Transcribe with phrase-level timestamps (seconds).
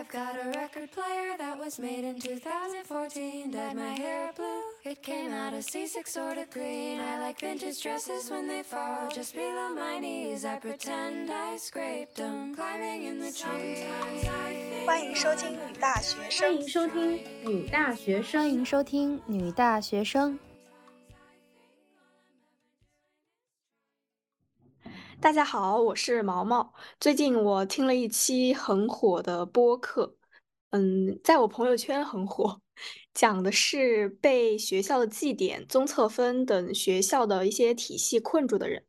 [0.00, 3.50] I've got a record player that was made in 2014.
[3.50, 6.98] Dyed my hair blue, it came out a C6 sort of green.
[6.98, 10.46] I like vintage dresses when they fall just below my knees.
[10.46, 13.84] I pretend I scraped them, climbing in the trees.
[14.86, 20.38] 欢迎收听女大学生，欢迎收听女大学生，欢迎收听女大学生。
[25.21, 26.73] 大家好，我是毛毛。
[26.99, 30.15] 最近我听了一期很火的播客，
[30.71, 32.59] 嗯，在我朋友圈很火，
[33.13, 38.83] 讲的是被学校的绩点、综测分等学校的一些体系困住的人。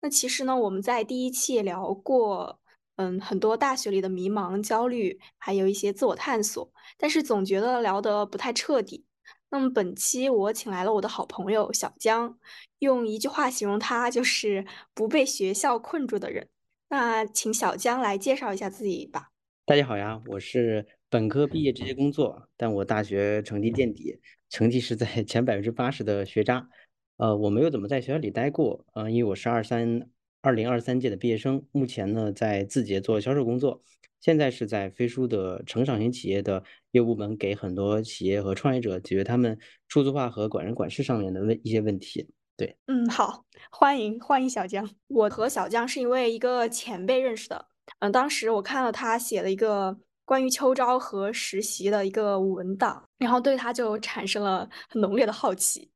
[0.00, 2.58] 那其实呢，我们在第一期也聊过，
[2.96, 9.05] 嗯，很多大学里的迷茫、焦虑，还有一些自我探索，但是总觉得聊得不太彻底。
[9.50, 12.38] 那么本期我请来了我的好朋友小江，
[12.80, 16.48] 用一句话形容他就是不被学校困住的人。
[16.88, 19.30] 那请小江来介绍一下自己吧。
[19.64, 26.68] 大家好呀，我是本科毕业直接工作，但我大学成绩垫底，成绩是在前百分之八十的学渣。
[27.16, 30.08] 呃，我没有怎么在学校里待过，呃，因为我是二三
[30.46, 33.82] 二零二三届的毕业生，目前呢在字节做销售工作。
[34.20, 39.58] 现在是在飞书的成长型企业的业务部门，给很多企业和创业者解决他们
[39.88, 42.28] 数字化和管人管事上面的问一些问题。
[42.56, 44.88] 对，嗯，好，欢迎欢迎小江。
[45.08, 47.66] 我和小江是因为一个前辈认识的。
[47.98, 55.90] 嗯，当时我看了他写了一个关于秋招和实习的一个文档，然后对他就产生了很浓烈的好奇。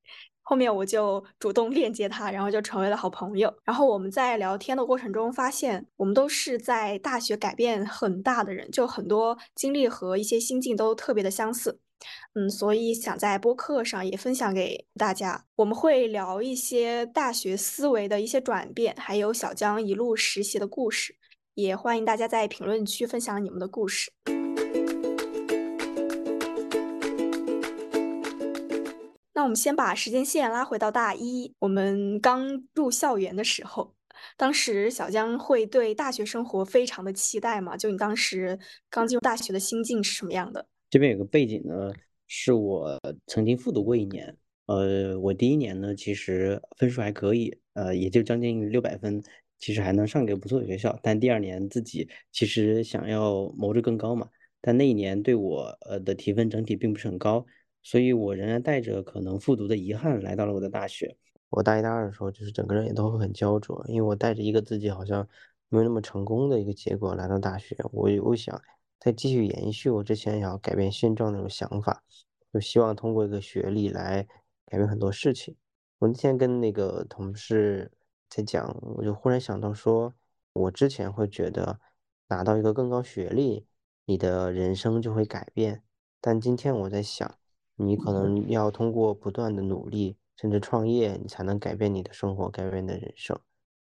[0.50, 3.54] 后面我就主动链接他，然后就成为了好朋友。
[3.62, 11.78] 然后我们在聊天的过程中发现，我们都是在大学改变很大的人，就很多经历和一些心境都特别的相似。
[12.34, 15.44] 嗯，所以想在播客上也分享给大家。
[15.54, 21.14] 我们会聊一些大学思维的一些转变，还有小江一路实习的故事。
[21.54, 24.10] 也欢迎大家在评论区分享你们的故事。
[29.40, 33.94] 那我们先把时间线拉回到大一，我们刚入校园的时候，
[34.36, 37.74] 当时小江会对大学生活非常的期待嘛？
[37.74, 38.58] 就你当时
[38.90, 40.66] 刚进入大学的心境是什么样的？
[40.90, 41.90] 这边有个背景呢，
[42.28, 44.36] 是我曾经复读过一年。
[44.66, 49.22] 呃，我第一年呢，其实分数还可以，呃，也就将近六百分，
[49.58, 51.00] 其实还能上个不错的学校。
[51.02, 54.28] 但第二年自己其实想要谋着更高嘛，
[54.60, 57.46] 但那一年对我呃的提分整体并不是很高。
[57.82, 61.16] 所以，我仍然带着可能复读的遗憾来到了我的大学。
[61.48, 65.26] 我大一、大二的时候，就是整个人也都会很焦灼，因为我带着一个自己好像
[65.68, 67.76] 没有那么成功的一个结果来到大学。
[67.90, 68.62] 我我想
[69.00, 72.04] 再继续延续我之前想要改变现状那种想法，
[72.52, 74.22] 就希望通过一个学历来
[74.66, 75.56] 改变很多事情。
[75.98, 77.90] 我那天跟那个同事
[78.28, 80.14] 在讲，我就忽然想到说，
[80.52, 81.80] 我之前会觉得
[82.28, 83.66] 拿到一个更高学历，
[84.04, 85.82] 你的人生就会改变，
[86.20, 87.39] 但今天我在想。
[87.82, 93.38] 你可能要通过不断的努力，甚至创业，你才能改变你的生活，改变你的人生。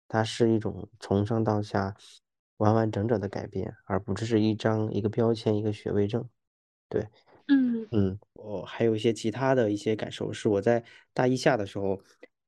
[0.08, 1.96] 它是一种从上到下
[2.58, 6.24] 完完整整的改变，而不只是一张一个标签、一个学位证。
[6.88, 7.08] 对，
[7.48, 12.00] 嗯嗯，我还有一些其他的一些感受，是我在大一下的时候，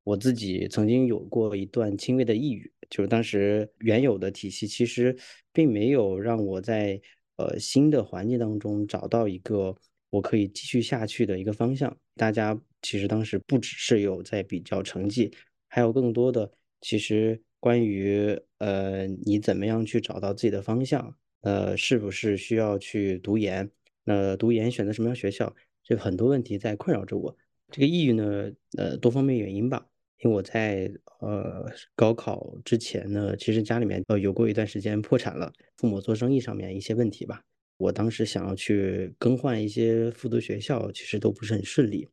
[0.04, 5.18] 我自己曾经有过一段轻微的抑郁，就是当时原有的体系其实
[5.52, 7.02] 并没有让我在
[7.38, 9.76] 呃新的环境当中找到一个。
[10.09, 11.96] 我可以继续下去的一个方向。
[12.16, 15.31] 大家其实当时不只是有在比较成绩，
[15.68, 23.70] 还有更多的其实关于呃你怎么样去找到自己的方向，呃是不是需要去读研？
[24.03, 25.56] 那读研选择什么样学校？
[25.84, 27.36] 这很多问题在困扰着我。
[27.72, 29.86] 这个抑郁呢，呃多方面原因吧。
[30.22, 30.91] 因为我在
[31.22, 31.66] 呃
[31.96, 37.41] 高考之前呢，其实家里面呃有过一段时间破产了，父母做生意上面一些问题吧。
[37.79, 42.06] 我当时想要去更换一些复读学校，其实都不是很顺利。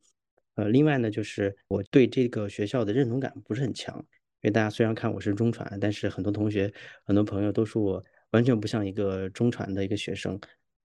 [0.55, 6.73] 呃，另外呢，就是我对这个学校的认同感不是很强，因为大家虽然看我是中传，但是很多同学、
[7.03, 10.39] 很多朋友都说我完全不像一个中传的一个学生。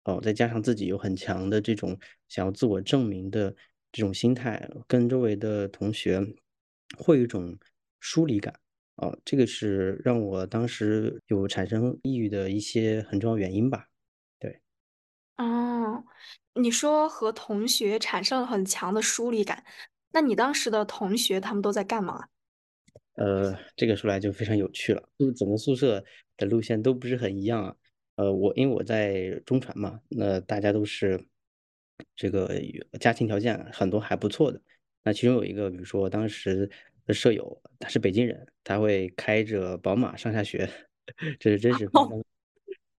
[0.05, 1.95] 哦，再加上自己有很强的这种
[2.27, 3.55] 想要自我证明的
[3.93, 6.27] 这种心态，跟周围的同学
[6.97, 7.55] 会有一种
[8.01, 8.55] 疏离感。
[8.97, 13.90] 哦，这个是让我当时有产生抑郁的一些很重要原因吧。
[15.37, 16.05] 哦，
[16.55, 19.65] 你说和同学产生了很强的疏离感，
[20.13, 22.27] 那你当时的同学他们都在干嘛？
[23.15, 26.03] 呃，这个说来就非常有趣了，就是整个宿舍
[26.37, 27.75] 的路线都不是很一样啊。
[28.17, 31.23] 呃，我因为我在中传嘛，那大家都是
[32.15, 32.51] 这个
[32.99, 34.61] 家庭条件很多还不错的。
[35.03, 36.71] 那其中有一个，比如说当时
[37.07, 40.69] 的舍友，他是北京人，他会开着宝马上下学，
[41.41, 42.23] 这是真实发生。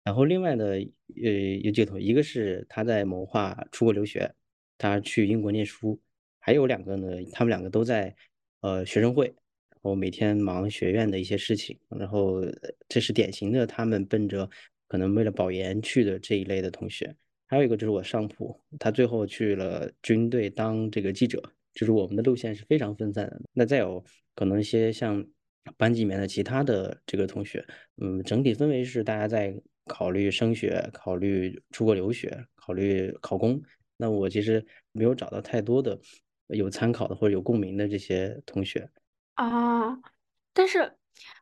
[0.04, 1.32] 然后另外呢，呃，
[1.62, 4.34] 有几个同学，一个是他在谋划出国留学，
[4.78, 6.02] 他去英国念书，
[6.40, 8.16] 还有两个呢，他们两个都在
[8.62, 12.42] 呃学生会，然后每天忙学院的一些事情，然后
[12.90, 14.50] 这是典型的他们奔着
[14.88, 17.16] 可能为了保研去的这一类的同学。
[17.46, 21.40] 还有一个就是我上铺，他最后去了军队当这个记者，
[21.76, 23.40] 就是我们的路线是非常分散的。
[23.54, 24.04] 那再有
[24.34, 25.24] 可能一些像
[25.78, 27.64] 班级里面的其他的这个同学，
[28.02, 29.56] 嗯，整体氛围是大家在。
[29.92, 33.62] 考虑升学，考虑出国留学，考虑考公。
[33.98, 36.00] 那我其实没有找到太多的
[36.48, 38.90] 有参考的或者有共鸣的这些同学
[39.36, 39.96] 啊。
[40.54, 40.92] 但是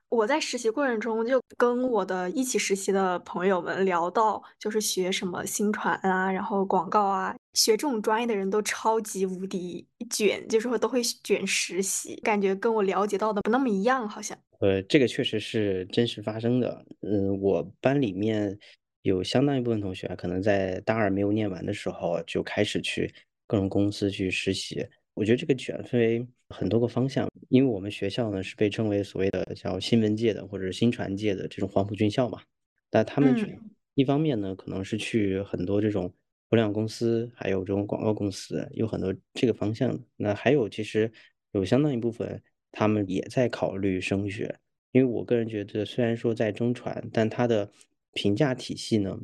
[0.10, 14.38] 我在实习过程中就跟我的一起实习的朋友们聊到，就是学什么新传啊，然后广告啊，学这种专业的人都超级无敌卷，就是会都会卷实习，感觉跟我了解到的不那么一样，好像。
[14.60, 16.86] 呃，这个确实是真实发生的。
[17.02, 18.60] 嗯，我班里面
[19.04, 23.10] 有相当一部分同学，可能在大二没有念完的时候就开始去
[23.48, 24.86] 各种公司去实习。
[25.14, 32.42] 我觉得这个卷分为很多个方向，因为我们学校呢是被称为所谓的叫新闻界的或者新传界的这种黄埔军校嘛。
[32.90, 33.58] 但他们去
[33.96, 36.14] 一方面呢，可能是去很多这种
[36.50, 40.04] 互联网公司，还有这种广告公司，有很多这个方向的。
[40.18, 41.10] 那还有其实
[41.54, 42.42] 有相当一部分。
[42.72, 44.60] 他们也在考虑升学，
[44.92, 47.72] 因为我个人觉得，虽然说在中传，但它的
[48.14, 49.18] 评价体系呢，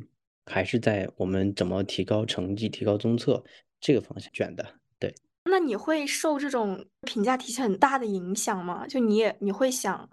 [0.44, 3.44] 还是在我们怎么提高成绩、提高综测
[3.80, 4.64] 这个方向卷的。
[4.98, 5.14] 对，
[5.44, 8.86] 那你会受这种评价体系很大的影响吗？
[8.86, 10.10] 就你也你会想，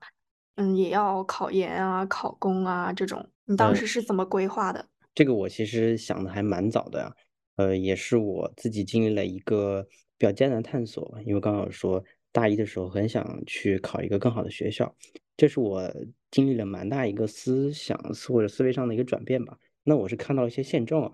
[0.56, 4.88] 嗯，也要考研啊、考公啊这种，你当时是怎么规划的？
[5.16, 7.16] 这个我其实想的还蛮早的呀，
[7.56, 9.88] 呃，也是我自己经历了一个
[10.18, 12.04] 比较艰难探索，因为刚刚说。
[12.34, 14.94] 大一的时候很想去考一个更好的学校，
[15.38, 15.90] 这是我
[16.32, 17.98] 经历了蛮大一个思想
[18.28, 19.58] 或者思维上的一个转变吧。
[19.84, 21.12] 那我是看到一些现状啊，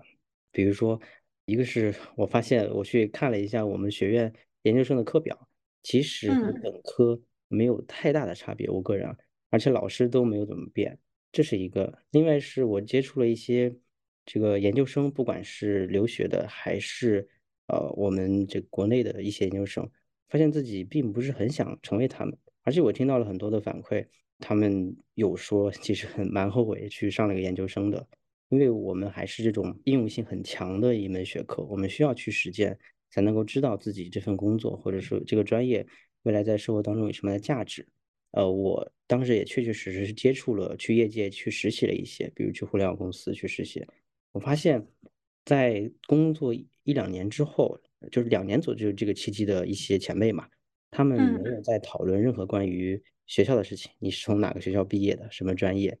[0.50, 0.98] 比如说，
[1.44, 4.32] 一个是我发现我去看了一下我们学院
[4.62, 5.48] 研究生的课表，
[5.82, 9.14] 其实和本科没有太大的差别，我个人，
[9.50, 10.98] 而且老师都没有怎么变，
[11.30, 11.98] 这是一个。
[12.12, 13.74] 另外是我接触了一些
[14.24, 17.28] 这个研究生，不管是留学的还是
[17.66, 19.86] 呃我们这国内的一些研究生。
[20.30, 24.06] 发现自己并不是很想成为他们，而且我听到了很多的反馈，
[24.38, 28.06] 他们有说其实很蛮后悔去上了个研究生的，
[28.48, 32.78] 因为我们还是这种应用性很强的一门学科，我们需要去实践
[33.10, 35.84] 才能够知道自己这份工作或者说这个专业
[36.22, 37.84] 未来在社会当中有什么样的价值。
[38.30, 43.84] 呃，我当时也确确实实是接触了去业界去实习了一些，比如去互联网公司去实习，
[44.30, 44.86] 我发现，
[45.44, 47.80] 在工作一两年之后。
[48.10, 50.48] 就是两年左右这个契机的一些前辈嘛，
[50.90, 55.98] 他们没有在讨论任何关于学校的事情，你是从哪个学校毕业的，什么专业，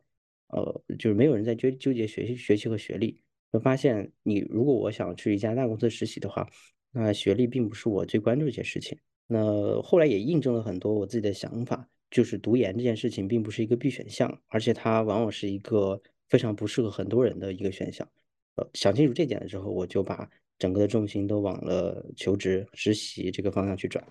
[0.48, 3.20] 呃，就是没有人在纠纠结学习学习和学历。
[3.52, 6.48] 会发现，你如果我想去一家大公司实习的话，
[6.92, 8.96] 那学历并不是我最关注的一些事情。
[9.26, 18.08] 那后来也印证了很多我自己的想法，就是读研这件事情并不是一个必选项，而且它往往是一个非常不适合很多人的一个选项。
[18.56, 20.30] 呃，想清楚这点了之后，我就把。
[20.60, 24.04] 整个的重心都往了求职、实习这个方向去转。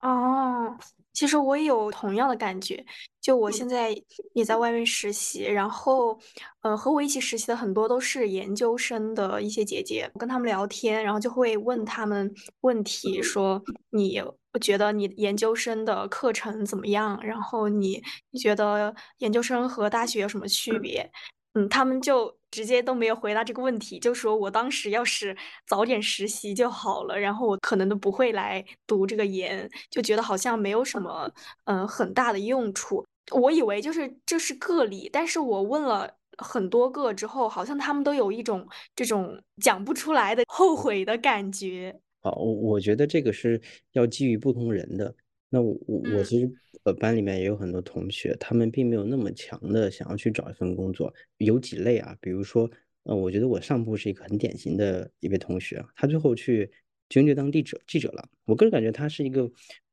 [0.00, 0.76] 哦，
[1.12, 2.84] 其实我也有同样的感觉，
[3.20, 3.96] 就我现在
[4.32, 6.18] 也在外面实习，然后，
[6.62, 14.20] 呃，和我一起实习的很多都是研究生的一些姐姐，我跟他们聊天，然后就会问他们问题，说你
[14.60, 17.20] 觉得你研究生的课程怎么样？
[17.22, 21.08] 然后你你觉得研究生和大学有什么区别？
[21.54, 31.28] 嗯，他们就直接都没有回答这个问题，就说我当时要是早点实习就好了，然后我可能都不会来读这个研，就觉得好像没有什么
[31.64, 33.04] 嗯很大的用处。
[33.32, 41.98] 我以为就是这是个例，但是我问了很多个之后，好像他们都有一种这种讲不出来的后悔的感觉。
[42.20, 43.60] 好，我我觉得这个是
[43.92, 45.14] 要基于不同人的。
[45.54, 46.50] 那我我我其实
[46.84, 51.12] 呃班里面也有很多同学，他们并没有那么强的想要去找一份工作。
[51.36, 52.70] 有几类啊，比如说，
[53.02, 56.70] 呃，我觉得我上铺是一个很典型的一位同学，他最后去
[57.10, 58.26] 军队当记者记者了。
[58.46, 59.42] 我个人感觉他是一个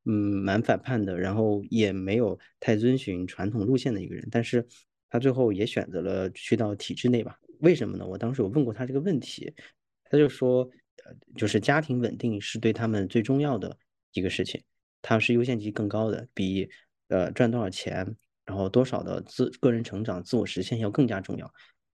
[0.05, 4.25] 嗯蛮反叛的，然后也没有太遵循传统路线的一个人。
[4.31, 4.65] 但是
[5.09, 7.37] 他最后也选择了去到体制内吧？
[7.59, 8.07] 为什么呢？
[8.07, 9.51] 我当时有问过他这个问题，
[10.05, 10.63] 他就说，
[11.03, 13.77] 呃，就是家庭稳定是对他们最重要的
[14.13, 14.61] 一个事情。
[15.01, 16.69] 它是优先级更高的，比
[17.07, 18.15] 呃赚多少钱，
[18.45, 21.51] 然后多少的自个人成长、自我实现要更加重要。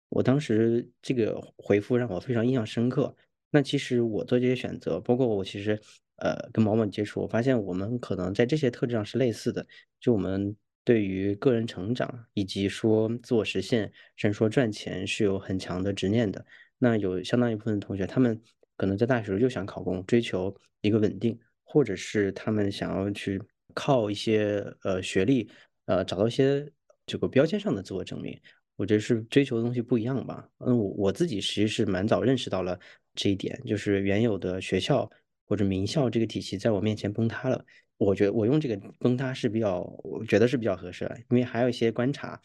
[0.08, 3.14] 我当时这个回复让我非常印象深刻。
[3.50, 5.80] 那其实我做这些选择，包括我其实
[6.16, 9.64] 呃跟毛毛接触，我发现我们可能在这些特质上是类似的。
[10.00, 16.44] 就我们对于个人成长以及说自我实现，甚至说赚钱是有很强的执念的。
[16.78, 18.40] 那有相当一部分同学，他们
[18.76, 23.42] 可能在大学时候就想考公，追求一个稳定，或者是他们想要去
[23.74, 25.50] 靠一些呃学历，
[25.86, 26.70] 呃找到一些
[27.04, 28.38] 这个标签上的自我证明。
[28.76, 30.48] 我觉得是追求的东西不一样吧。
[30.58, 32.78] 嗯，我我自己其实是蛮早认识到了
[33.14, 35.08] 这一点，就是原有的学校
[35.46, 37.64] 或者名校这个体系在我面前崩塌了。
[37.96, 42.40] 我觉得我用这个崩塌是比较，我觉得是比较合适的，因为还有一些观察，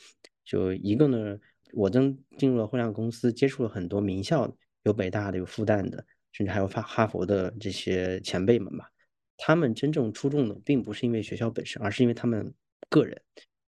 [0.45, 1.35] 就一个呢，
[1.73, 8.87] 我真进入了互联网公司，接触了很多名校，有北大的，有复旦的，甚至还有哈哈佛的这些前辈们吧。
[9.39, 12.53] 他们真正出众的，并不是因为学校本身，而是因为他们
[12.89, 13.19] 个人。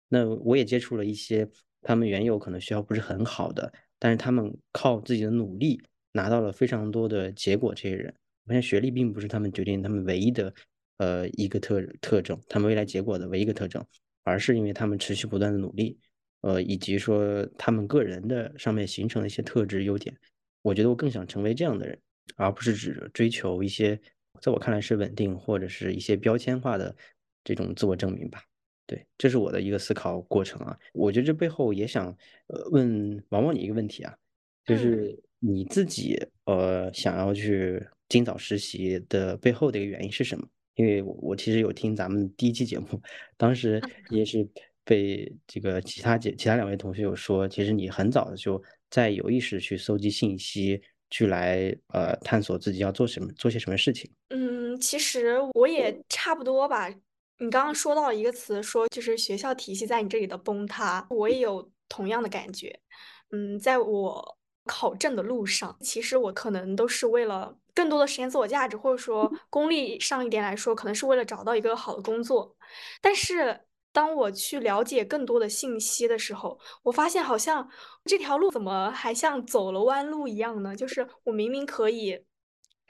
[0.08, 1.48] 那我也接触了一些，
[1.80, 5.80] 他们原有可能学校不是很好的，但是他们靠自己的努力
[6.12, 7.74] 拿到了非常多的结果。
[7.74, 8.14] 这些人，
[8.44, 10.54] 我发现学历并不是他们决定他们唯一的。
[10.98, 13.84] 呃，一个特特征，他们未来结果的唯一一个特征，
[14.22, 15.98] 而是因为他们持续不断的努力，
[16.42, 20.16] 呃，以及说他们个人的上面形成的一些特质优点。
[20.60, 21.98] 我觉得我更想成为这样的人，
[22.36, 24.00] 而不是只追求一些
[24.42, 26.94] 在我看来是稳定或者是一些标签化的
[27.44, 28.42] 这种自我证明吧。
[28.84, 30.76] 对，这是我的一个思考过程啊。
[30.92, 32.08] 我觉得这背后也想
[32.48, 34.12] 呃问王王你一个问题啊，
[34.66, 40.46] 就是你自己呃想要去尽早实习的背后的一个原因是什么？
[40.74, 43.00] 因为我我其实有听咱们第一期节目，
[43.36, 43.80] 当时
[44.10, 44.46] 也是
[44.84, 50.82] 被这个其他姐、其他两位同学有说，其实你很早就在有意识去搜集信息，
[51.12, 54.10] 去来呃探索自己要做什么、做些什么事情。
[54.30, 56.88] 嗯，其实我也差不多吧。
[57.38, 62.80] 你刚刚说到一个词，说就是学校体系在你这里的崩塌，我也有同样的感觉。
[63.30, 67.56] 嗯，在我考证的路上，其实我可能都是为了。
[67.74, 72.54] 更多的实现自我价值，或者说功利上一点来说，可能是为了找到一个好的工作。
[73.00, 73.58] 但是
[73.92, 77.70] 当我去了解更多的信息的时候，我发现好像
[78.04, 80.74] 这条路怎么还像走了弯路一样呢？
[80.74, 82.24] 就是我明明可以。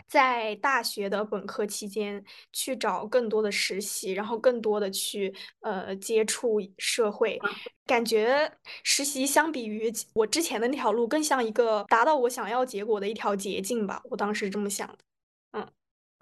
[0.08, 7.40] 在大学的本科期间去找更多的实习，然后更多的去呃接触社会，
[7.86, 14.02] 感觉实习相比于我之前的那条路更像一个达到我想要结果的一条捷径吧。
[14.10, 14.98] 我当时这么想的。
[15.52, 15.66] 嗯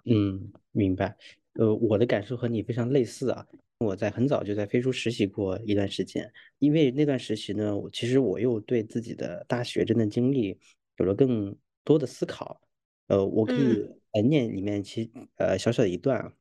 [0.05, 1.17] 嗯，明白。
[1.55, 3.45] 呃，我的感受和你非常类似啊。
[3.83, 10.57] 我在很早就在飞书实习过一段时间，因为那段实习呢，我其实我又对自己的大学这段经历
[10.97, 12.61] 有了更多的思考。
[13.07, 16.33] 呃，我可以来念里面其呃小小的一段啊，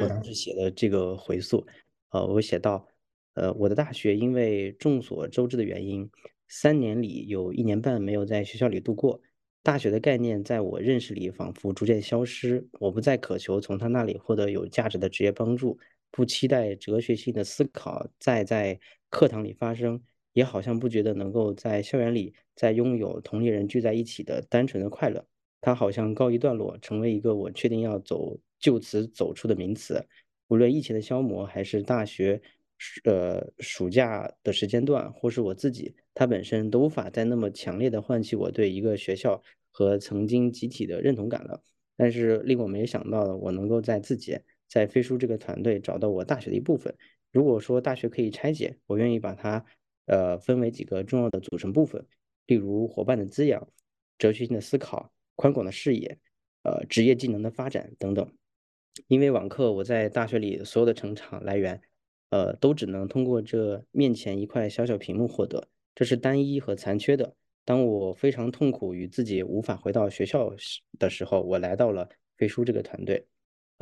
[0.00, 1.66] 我当时写的这个回溯，
[2.12, 2.86] 呃，我写到，
[3.34, 6.08] 呃，我的大学因为众所周知的原因，
[6.48, 9.20] 三年里有一年半没有在学校里度过，
[9.62, 15.78] 大学的概念在我认识里仿佛逐渐消失，我不再渴求从他那里获得有价值的职业帮助，
[16.12, 18.78] 不期待哲学性的思考再在
[19.10, 20.00] 课堂里发生，
[20.32, 25.26] 也好像不觉得能够在校园里再拥有同龄人聚在一起的单纯的快乐。
[25.60, 30.04] 它好像告一段落，成为一个我确定要走就此走出的名词。
[30.48, 32.42] 无论疫情的消磨，还是大学，
[33.04, 41.62] 呃，暑假的时间段，或是我自己，它本身都无法再那么强烈的唤起我对一个学校和曾经集体的认同感了。
[41.96, 44.36] 但是令我没想到的，我能够在自己
[44.72, 46.94] 在飞书这个团队找到我大学的一部分。
[47.30, 49.62] 如果说大学可以拆解，我愿意把它，
[50.06, 52.06] 呃，分为几个重要的组成部分，
[52.46, 53.68] 例如伙伴的滋养、
[54.16, 55.12] 哲学性的思考。
[55.34, 56.18] 宽广的视野，
[56.62, 58.32] 呃，职业技能的发展等等。
[59.08, 61.80] 因为网课，我在大学里所有的成长来源，
[62.30, 67.34] 呃，都只能通过这面前一块小小屏幕获得，这是单一和残缺的。
[67.64, 73.26] 当我非常痛苦与自己无法回到学校时的时候，我来到了飞书这个团队。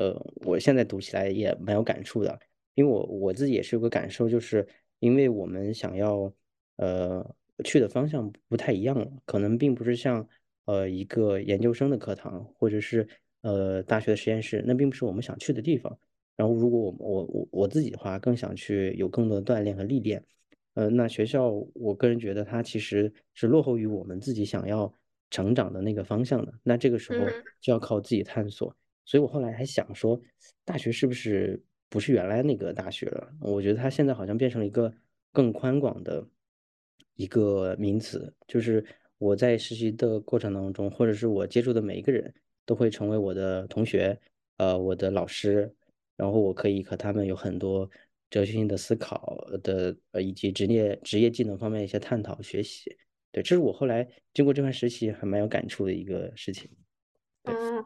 [0.01, 2.39] 呃，我现在读起来也蛮有感触的，
[2.75, 4.67] 因为我我自己也是有个感受，就是
[4.99, 6.33] 因为我们想要
[6.77, 10.27] 呃去的方向不太一样了，可能并不是像。
[10.67, 13.09] 呃，一个研究生的课堂，或者是
[13.41, 15.99] 呃大学的实验室，那并不是我们想去的地方。
[16.37, 20.23] 然后，如果我我我我自己的话，更想去有更多的锻炼和历练。
[20.75, 24.95] 呃，那学校，我个人觉得它其实是落后于我们自己想要
[25.29, 26.55] 成长的那个方向的。
[26.63, 27.27] 那这个时候
[27.61, 28.73] 就要靠自己探索。
[29.05, 30.21] 所以我后来还想说，
[30.65, 33.33] 大学是不是不是原来那个大学了？
[33.41, 34.93] 我觉得它现在好像变成了一个
[35.33, 36.27] 更宽广的
[37.15, 38.85] 一个名词，就是。
[39.21, 42.33] 我在实习的过程当中，或者是我接触的每一个人
[42.65, 44.19] 都会成为我的同学，
[44.57, 45.71] 呃，我的老师，
[46.17, 47.87] 然后我可以和他们有很多
[48.31, 52.97] 哲学性的思考的，呃，以及职业职业技能方面一些探讨学习。
[53.31, 56.71] 对，这是我后来经过这段实习还蛮有感触的一个事情。
[57.43, 57.85] 嗯，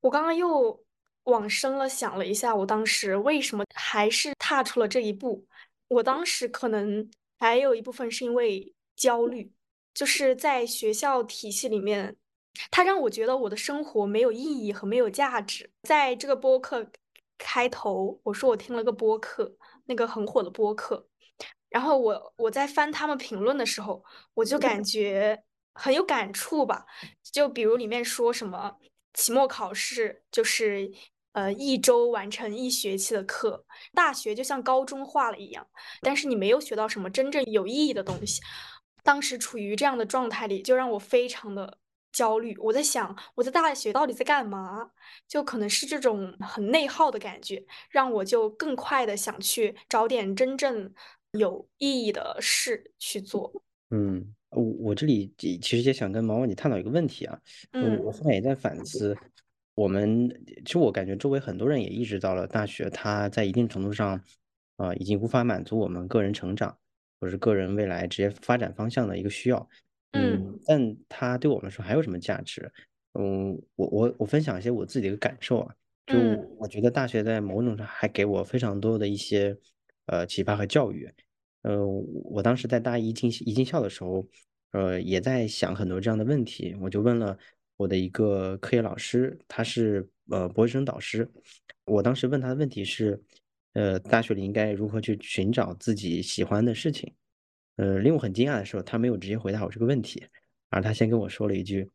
[0.00, 0.82] 我刚刚又
[1.24, 5.46] 往深了想了一下，我当时为什么还是踏出了这一步？
[5.88, 9.52] 我当时可能还有一部分是因为焦虑，
[9.92, 12.16] 就是在学校体系里面，
[12.70, 15.70] 它让我觉得我的生活没有意义和没有价值。
[15.82, 16.90] 在这个播客
[17.36, 19.54] 开头，我说我听了个播客，
[19.84, 21.06] 那个很火的播客，
[21.68, 24.04] 然后我我在翻他们评论的时候，
[24.34, 25.42] 我就感觉
[25.74, 26.86] 很有感触吧。
[27.32, 28.76] 就比如里面说什么
[29.14, 30.92] 期末考试就是。
[31.32, 33.64] 呃，一周完成一学期的课，
[33.94, 35.64] 大学就像高中化了一样，
[36.00, 38.42] 但是你没有学到什么真正有意义的东西。
[39.04, 41.78] 当时处于这样的状态里，就让我非常的
[42.10, 42.56] 焦虑。
[42.58, 44.90] 我在想，我在大学到底在干嘛？
[45.28, 50.92] 就可能是这种很内耗的感觉，让我就更快的想去找点真正
[51.30, 53.62] 有意义的事去做。
[53.90, 57.40] 嗯，我我这里其实也想跟毛毛你探讨一个问题啊。
[57.72, 59.16] 嗯，我后面也在反思。
[59.74, 60.28] 我们
[60.64, 64.20] 其实我感觉周围很多人也意识到了，大学它在一定程度上，
[64.76, 66.76] 啊，已经无法满足我们个人成长
[67.18, 69.68] 或者是个人未来职业发展方向的一个需要。
[70.12, 72.70] 嗯，但它对我们说还有什么价值？
[73.14, 75.74] 嗯，我我我分享一些我自己的一个感受啊，
[76.06, 76.18] 就
[76.58, 79.56] 我觉得大学在某种上还给我非常多的一些
[80.06, 81.08] 呃启发和教育。
[81.62, 84.26] 呃，我当时在大一进一进校的时候，
[84.72, 87.38] 呃，也在想很多这样的问题，我就问了。
[87.76, 91.26] 我的一个科研老师，他是呃博士生导师。
[91.86, 93.18] 我当时问他的问题是，
[93.72, 97.10] 呃，大学里应该如何去寻找自己喜欢的事情？
[97.76, 100.22] 呃，令我很惊讶的是，他没有直接回答我这个问题，
[100.68, 101.90] 而他先跟我说了一句：“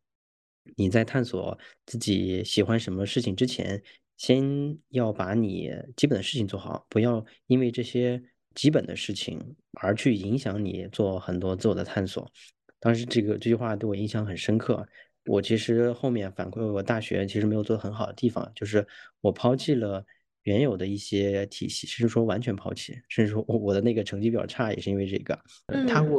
[0.75, 1.55] 你在探索
[1.86, 3.79] 自己喜欢什么事情之前，
[4.17, 8.19] 先要把你基本的事情做好，不要因为这些
[8.55, 9.39] 基本的事情
[9.81, 12.27] 而去影响你做很多自我的探索。”
[12.81, 14.88] 当时这个这句话对我印象很深刻。
[15.27, 18.85] 我其实后面反馈，我大学其实没有做很好的地方，就是
[19.21, 20.05] 我抛弃了
[20.43, 25.35] 原有的一些体系，甚至说完全抛弃，甚至说我的那个成绩比较差，也是因为这个，
[25.88, 26.09] 它会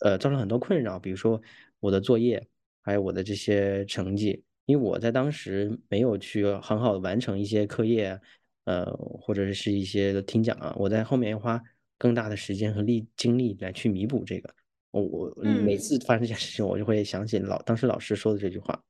[0.00, 1.40] 呃造成很多困扰，比如说
[1.78, 2.44] 我的作业，
[2.82, 8.20] 还有我的这些成绩，因为我在当时没有去很好的完成一些课业，
[8.64, 8.84] 呃
[9.20, 11.62] 或者是一些听讲啊，我在后面要花
[11.98, 14.54] 更大的时间和力精力来去弥补这个。
[14.90, 18.82] 我我每次发生这件事情，我就会想起老当时老师说的这句话，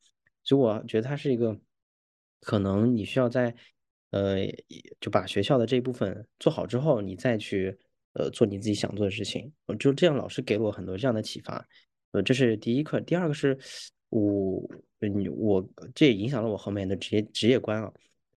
[0.45, 1.59] 所以我觉得他是一个，
[2.41, 3.53] 可能你需要在，
[4.11, 4.47] 呃，
[5.01, 7.77] 就把学校的这一部分做好之后，你再去，
[8.13, 9.53] 呃，做你自己想做的事情。
[9.79, 11.67] 就这样，老师给了我很多这样的启发。
[12.13, 13.01] 呃，这是第一课。
[13.01, 13.59] 第二个是，
[14.09, 14.63] 我，
[15.01, 17.93] 嗯我这也影响了我后面的职业职业观啊。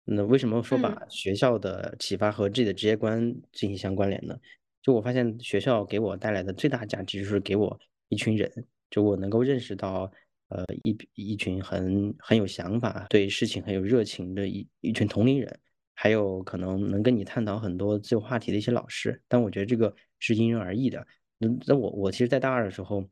[0.05, 4.35] 那为什么说把学校的启发和自己的职业观进行相关联呢？
[4.81, 8.51] 就我发现学校给我带来的最大价值就是给我一群人，
[8.89, 10.11] 就我能够认识到，
[10.47, 15.59] 呃，一一群很很有想法、对事情很有热情的一一群同龄人，
[15.93, 19.21] 还有可能能跟你探讨很多自由话题的一些老师。
[19.27, 21.05] 但我觉得这个是因人而异的。
[21.37, 23.03] 那那我我其实，在大二的时候，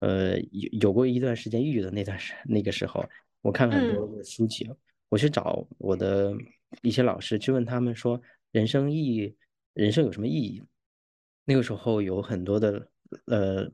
[0.00, 3.04] 呃，有有过一段时间抑郁的那段时那个时候，
[3.40, 4.70] 我看了很多的书籍，
[5.08, 6.34] 我去找我的
[6.82, 8.20] 一些老师去问他们说，
[8.52, 9.34] 人生意义，
[9.72, 10.62] 人生有什么意义？
[11.44, 12.88] 那个时候有很多的，
[13.26, 13.70] 呃，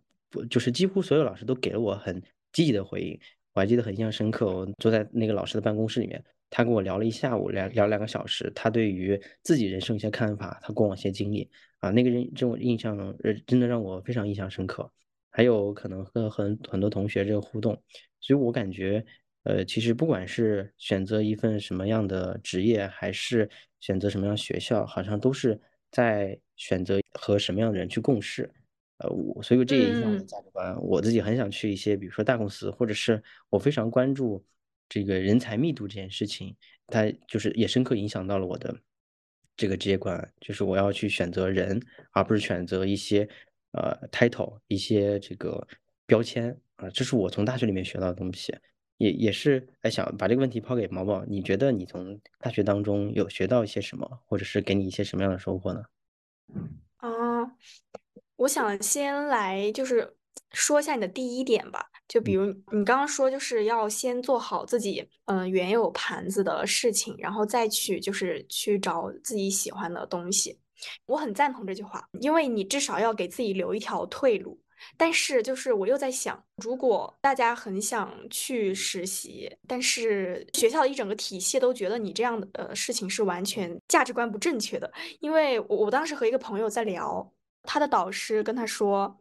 [0.49, 2.21] 就是几乎所有老师都给了我很
[2.53, 3.19] 积极的回应。
[3.53, 14.91] 我还记得很印象深刻，我坐在那个老师的办公室里面，他跟我聊了一下午，聊聊两个小时，他对于自己人生一些看法，他过往一些经历啊，那个人这种印象，呃，真的让我非常印象深刻。
[15.31, 17.81] 还有可能和很很多同学这个互动，
[18.21, 19.05] 所以我感觉，
[19.45, 23.49] 呃，其实不管是选择一份什么样的职业，还是
[23.81, 25.61] 选择什么样学校，好像都是。
[25.93, 28.49] 在选择和什么样的人去共事，
[28.99, 30.79] 呃，我所以这也影响我的价值观。
[30.83, 34.45] 我自己很想去一些，比如说大公司，或者是我非常关注
[34.91, 36.55] 这个人才密度这件事情，
[36.87, 38.77] 它就是也深刻影响到了我的
[39.57, 41.81] 这个职业观，就是我要去选择人，
[42.13, 43.27] 而不是选择一些
[43.73, 45.67] 呃 title 一些这个
[46.05, 46.91] 标签啊。
[46.91, 48.55] 这是我从大学里面学到的东西。
[48.99, 55.83] 也也是哎，想把这个问题抛给毛毛，你觉得你从大学当中有学到一些什么，或者是给你一些什么样的收获呢？
[56.99, 57.09] 啊，
[58.37, 60.17] 我想先来就是
[60.53, 70.59] 说一下你的第一点吧，就比如你刚刚说就是要先做好自己嗯原有盘子的事情，然后再去就是去找自己喜欢的东西。
[71.07, 74.59] 我很赞同这句话，因为你至少要给自己留一条退路。
[74.97, 84.91] 但是，就是我又在想，如果大家很想去实习，但是学校的一整个体系都觉得你这样的呃事情是完全价值观不正确的。
[85.21, 89.17] 因为我我当时和一个朋友在聊，他的导师跟他说，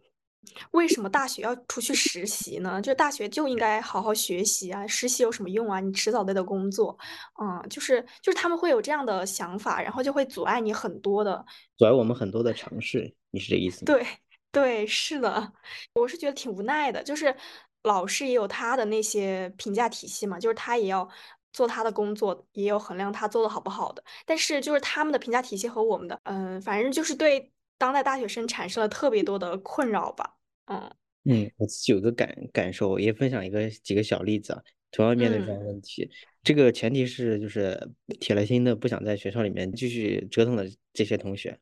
[0.71, 2.81] 为什么大学要出去实习呢？
[2.81, 5.81] 就大学就应该好好学习啊，实习有什么用啊？
[5.81, 6.97] 你迟早得得工作，
[7.41, 11.45] 嗯，就是就是他们会有这样的想法，然后就会阻碍你很多的，
[11.77, 13.13] 阻碍我们很多的尝试。
[13.31, 13.83] 你是这意思吗？
[13.85, 14.05] 对
[14.51, 15.53] 对，是的，
[15.93, 17.03] 我是觉得挺无奈的。
[17.03, 17.35] 就是
[17.83, 21.07] 老师也有他的那些评价体系嘛，就是他也要
[21.53, 24.03] 做他的工作，也有衡量他做的好不好的。
[24.25, 27.51] 但是就是他们的评价体系和我们的，嗯，反正就是对。
[27.81, 30.35] 当代大学生产生了特别多的困扰吧，
[30.65, 30.91] 嗯
[31.23, 34.61] 嗯，我自己有个感感受，也分享一个几个小例子啊。
[34.91, 36.11] 同样面对这样问题，
[36.43, 41.57] 这个前提是就是铁了心的不想在学校里面继续折腾的这些同学，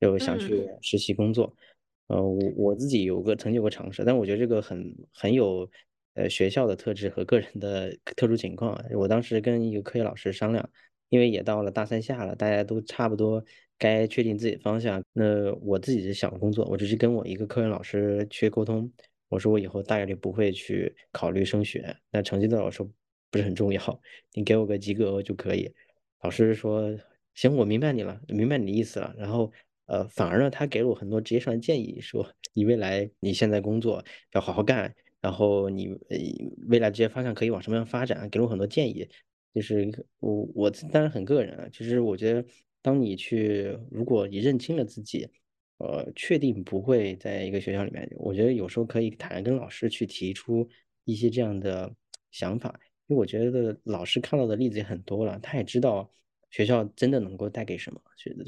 [0.00, 1.52] 就想去实习工作。
[2.08, 5.68] 呃，我我自己有个曾经有个尝试，但我觉得这个很很有
[6.14, 8.80] 呃学校的特质和个人的特殊情况。
[8.92, 10.68] 我当时跟一个科学老师商量，
[11.08, 13.44] 因为也到了大三下了，大家都差不多。
[13.78, 18.90] 该确定自己的方向，那我自己是想工作，我只是跟我一个科任老师去沟通，
[19.28, 22.90] 我说我以后大概率不会去考虑升学，那成绩对我说
[23.30, 24.00] 不是很重要，
[24.32, 25.70] 你给我个及格就可以。
[26.22, 26.90] 老师说
[27.34, 29.14] 行，我明白你了，明白你的意思了。
[29.18, 29.52] 然后
[29.86, 35.88] 呃，反而呢，他给了我很多职业上的建议，说你未来你现在工作要好好干，然后你
[36.68, 39.08] 未来职业方向可以往什么样发展，给了我很多建议。
[39.54, 42.44] 就是我我当然很个人啊，就是我觉得。
[42.82, 45.28] 当你去，如果你认清了自己，
[45.78, 50.68] 呃，确定不会在一个学校里面，我觉得有时候可以坦然跟老师去提出
[51.02, 51.92] 一些这样的
[52.30, 56.08] 想法，因为我觉得老师看到的例子也很多了，他也知道
[56.56, 58.00] 学校真的能够带给什么。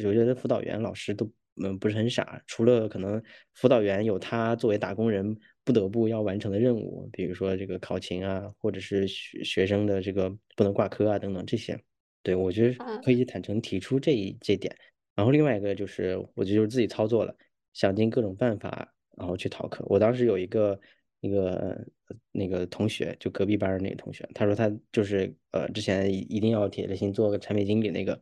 [0.07, 1.31] 我觉得辅导员老师都
[1.63, 11.79] 嗯不是很傻，除了可能辅导员有他作为打工人不得不要完成的任务，比如说这个考勤啊，或者是学学生的这个不能挂科啊等等这些。
[12.23, 14.75] 对，我觉得可以坦诚提出这一这点，
[15.15, 17.37] 然后另外一个就是，我觉得就是自己操作了，
[17.75, 19.85] 想尽各种办法，然后去逃课。
[19.87, 20.81] 我当时有一个
[21.21, 21.87] 那个
[22.33, 28.21] 那个同学，就隔壁班的那个同学，他说他就是呃之前一定要铁了心做个产品经理那个，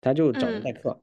[0.00, 1.02] 他就找人代课，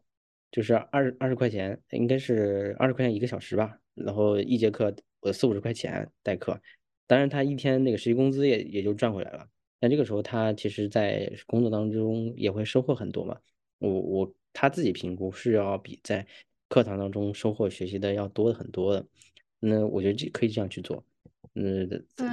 [0.51, 6.59] 就是二二十块钱，应该是二十块钱一个小时吧，然后一节课我四五十块钱代课，
[7.05, 9.47] 当然他一天那个实习工资也也就赚回来了。
[9.79, 13.37] 但这个时候，他其实，在工作当中也会收获很多嘛。
[13.77, 16.25] 我我他自己评估是要比在
[16.67, 19.05] 课堂当中收获学习的要多很多的。
[19.59, 21.05] 那我觉得这可以这样去做。
[21.57, 22.25] 嗯，再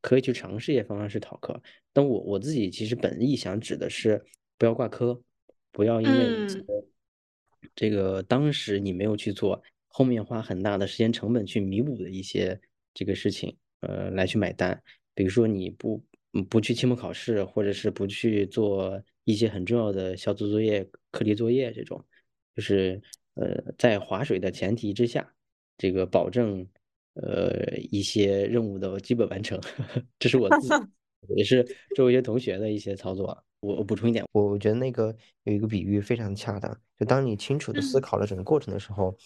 [0.00, 1.60] 可以去尝试一些方式逃课。
[1.92, 4.22] 但我我自己其实本意想指的是，
[4.58, 5.20] 不要挂科，
[5.72, 6.46] 不要因为
[7.74, 12.60] 这个当时你没有去做，后面花很大的时间成本去弥补的一些
[12.92, 14.82] 这个事情，呃，来去买单。
[15.14, 16.04] 比如说你不。
[16.34, 22.04] 嗯，不去期末考试，或者是不去做一些很重要的小组作业、课题作业这种，
[22.54, 23.00] 就是
[23.32, 25.34] 呃，在划水的前提之下，
[25.78, 26.68] 这个保证
[27.22, 29.60] 呃一些任务的基本完成，
[30.18, 30.74] 这是我自己
[31.36, 33.44] 也是周围一些同学的一些操作。
[33.60, 39.16] 我我补充一点，我我觉得那个有一个比喻非常恰当，就当你清楚的思考了整个过程的时候，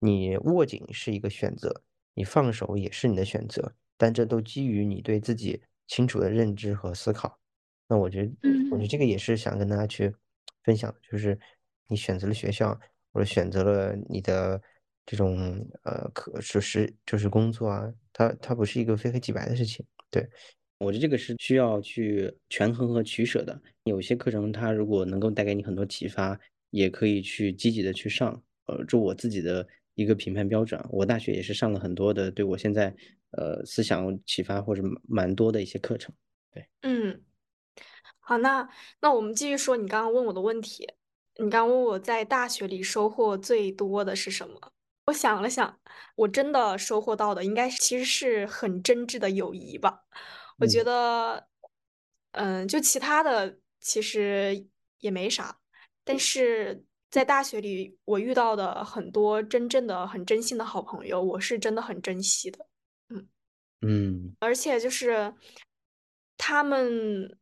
[0.00, 1.82] 你握紧是一个选择，
[2.14, 5.60] 你放手也是你的选择，但这都基于你对自己。
[5.88, 7.38] 清楚的认知和思考，
[7.86, 8.32] 那我觉得，
[8.70, 10.10] 我觉得这个也是想跟大家去
[10.62, 11.38] 分享，就是
[11.86, 12.72] 你选择了学校，
[13.12, 14.62] 或者选择了你的
[15.06, 15.36] 这种
[15.84, 19.84] 呃，可就是就是工作啊，它它不是一个非黑即白的事情。
[20.10, 20.28] 对
[20.78, 23.60] 我觉得这个是需要去权衡和取舍的。
[23.84, 26.38] 有些课程它如果能够带给你很多启发，
[26.70, 28.42] 也可以去积极的去上。
[28.66, 32.94] 呃，就我自己的一个评判标准，我大学也是上了很多的，对我现在。
[33.34, 36.14] 呃，思想启发或者蛮多的一些课程，
[36.52, 37.22] 对，嗯，
[38.20, 38.68] 好，那
[39.00, 40.86] 那我们继续说你刚刚问我的问题。
[41.38, 44.71] 你刚问我在大学里收获最多的是什么？
[45.06, 45.80] 我想了想，
[46.14, 50.04] 我真的收获到的应该其实是很真挚的友谊吧。
[50.58, 51.48] 我觉得，
[52.32, 54.66] 嗯，就其他的其实
[54.98, 55.58] 也没啥，
[56.04, 62.66] 但是在大学里我遇到的很多真正的很真心的好朋友，我是真的很珍惜的。
[63.84, 65.34] 嗯，而且就是
[66.36, 67.36] 他们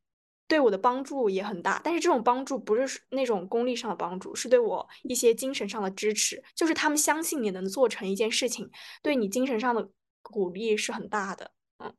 [0.50, 6.42] 对我的帮助也很大，但是这种帮助不是那种功利上的帮助，是对我一些精神上的支持。
[6.56, 8.68] 就是他们相信你能做成一件事情，
[9.00, 9.88] 对你精神上的
[10.20, 11.52] 鼓励是很大的。
[11.78, 11.94] 嗯，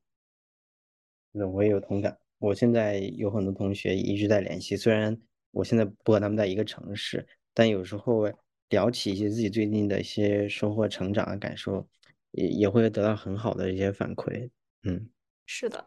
[1.32, 2.20] 那我也有同感。
[2.40, 5.18] 我现在有很多同学一直在联系，虽然
[5.52, 8.30] 我现在不和他们在一个城市，但有时候
[8.70, 11.88] 聊起一些自己最近的一些收获、成长的感受。
[12.34, 14.50] 也也会得到很好的一些反馈，
[14.84, 15.10] 嗯，
[15.46, 15.86] 是的，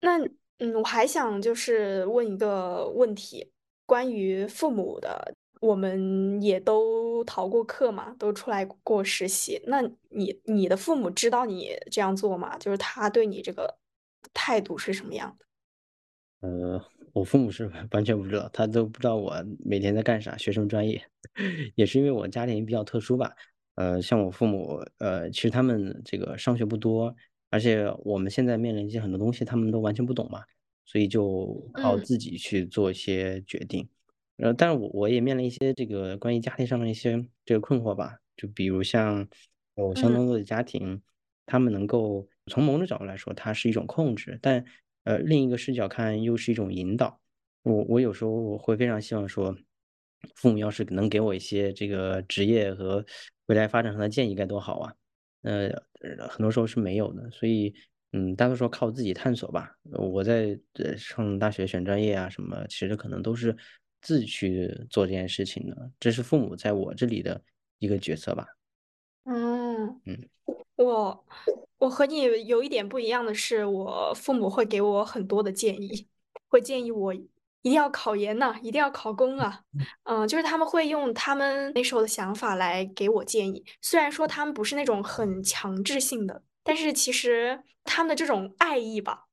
[0.00, 0.18] 那
[0.60, 3.52] 嗯，我还想就是问一个问题，
[3.86, 9.62] 关于父母的，我们也都逃过课嘛，都出来过实习。
[9.66, 12.58] 那你你的父母知道你这样做吗？
[12.58, 13.78] 就是他对你这个
[14.34, 15.46] 态度是什么样的？
[16.40, 19.32] 呃，我父母是 完全不知道，他都不知道我
[19.64, 21.00] 每天在干啥，学什么专业。
[21.76, 23.32] 也是因为我家庭比较特殊吧，
[23.76, 27.14] 呃，像我父母，呃，其实他们这个上学不多，
[27.50, 30.42] 而且我们现在面临一些很多东西，他们都完全不懂嘛，
[30.84, 32.04] 所以就靠嗯。
[32.04, 33.88] 自己去做一些决定。
[34.38, 39.26] 呃，但是我我也面临一些这个关于家庭上的一些这个困惑吧，就比如像
[39.76, 40.14] 有相嗯。
[40.14, 41.02] 当多的家庭，
[41.46, 44.64] 他们能够从某种角度来说，它是一种控制，但，
[45.04, 47.20] 呃，另一个视角看又是一种引导。
[47.64, 49.56] 我我有时候我会非常希望说，
[50.36, 53.04] 父母要是能给我一些这个职业和
[53.46, 54.94] 未来发展上的建议该多好啊。
[55.42, 55.70] 呃，
[56.28, 57.74] 很多时候是没有的，所以，
[58.12, 59.72] 嗯，大多数靠自己探索吧。
[59.92, 63.56] 我在，呃，上大学选专业啊什么，其实可能都是
[64.02, 67.40] 自己去做这件事情的，这是父母在我这里的
[67.78, 68.46] 一个角色吧。
[69.24, 70.28] 嗯，嗯。
[70.76, 71.24] 我
[71.78, 76.06] 我和你有一点不一样的是，我父母会给我很多的建议，
[76.48, 77.12] 会建议我
[77.62, 79.60] 一定要考研呐，一定要考公啊。
[80.04, 89.27] 嗯，就是他们会用他们那时候的想法来给我建议，虽然说他们不是那种很强制性的，但是其实他们的这种爱意吧，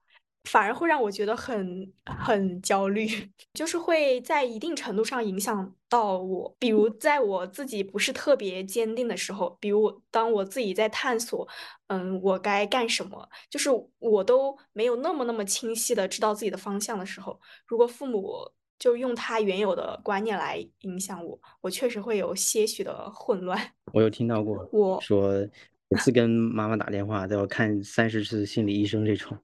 [0.45, 3.07] 反而会让我觉得很很焦虑。
[3.53, 11.47] 就是会在一定程度上影响到我，比如在我自己不是特别坚定的时候，比如当我自己在探索，
[11.87, 23.57] 嗯，我该干什么，就是我都没有那么那么清晰的知道自己的方向的时候，如果父母就用他原有的观念来影响我，我确实会有些许的混乱。
[23.93, 25.47] 我有听到过，我说
[25.89, 29.37] 每次跟妈妈打电话都要看三十次心理医生这种。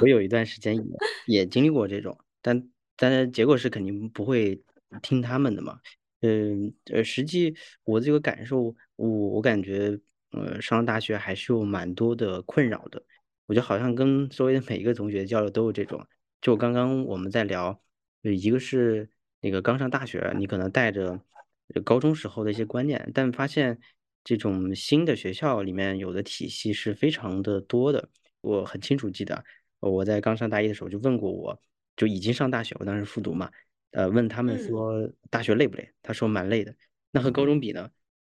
[0.00, 0.82] 我 有一段时间也
[1.26, 4.62] 也经历过这种，但但是结果是肯定不会
[5.02, 5.78] 听他们的嘛。
[6.22, 9.98] 嗯，呃，实际我这个感受，我我感觉，
[10.32, 13.02] 呃，上了大学还是有蛮多的困扰的。
[13.46, 16.06] 我觉得好像跟周围的每一个同学交流都有这种，
[16.40, 17.80] 就刚刚我们在聊，
[18.22, 19.08] 一个是
[19.40, 21.20] 那个刚上大学，你可能带着
[21.84, 23.78] 高中时候的一些观念，但发现
[24.30, 28.08] 这种新的学校里面有的体系是非常的多的。
[28.42, 29.44] 我很清楚记得，
[29.80, 31.60] 我在刚上大一的时候就问过我
[31.96, 33.50] 就已经上大学，我当时复读嘛，
[33.90, 34.58] 呃，问他们嗯。
[34.60, 35.90] 说大学累不累？
[36.00, 36.72] 他说蛮累的。
[37.10, 37.90] 那和高中比呢？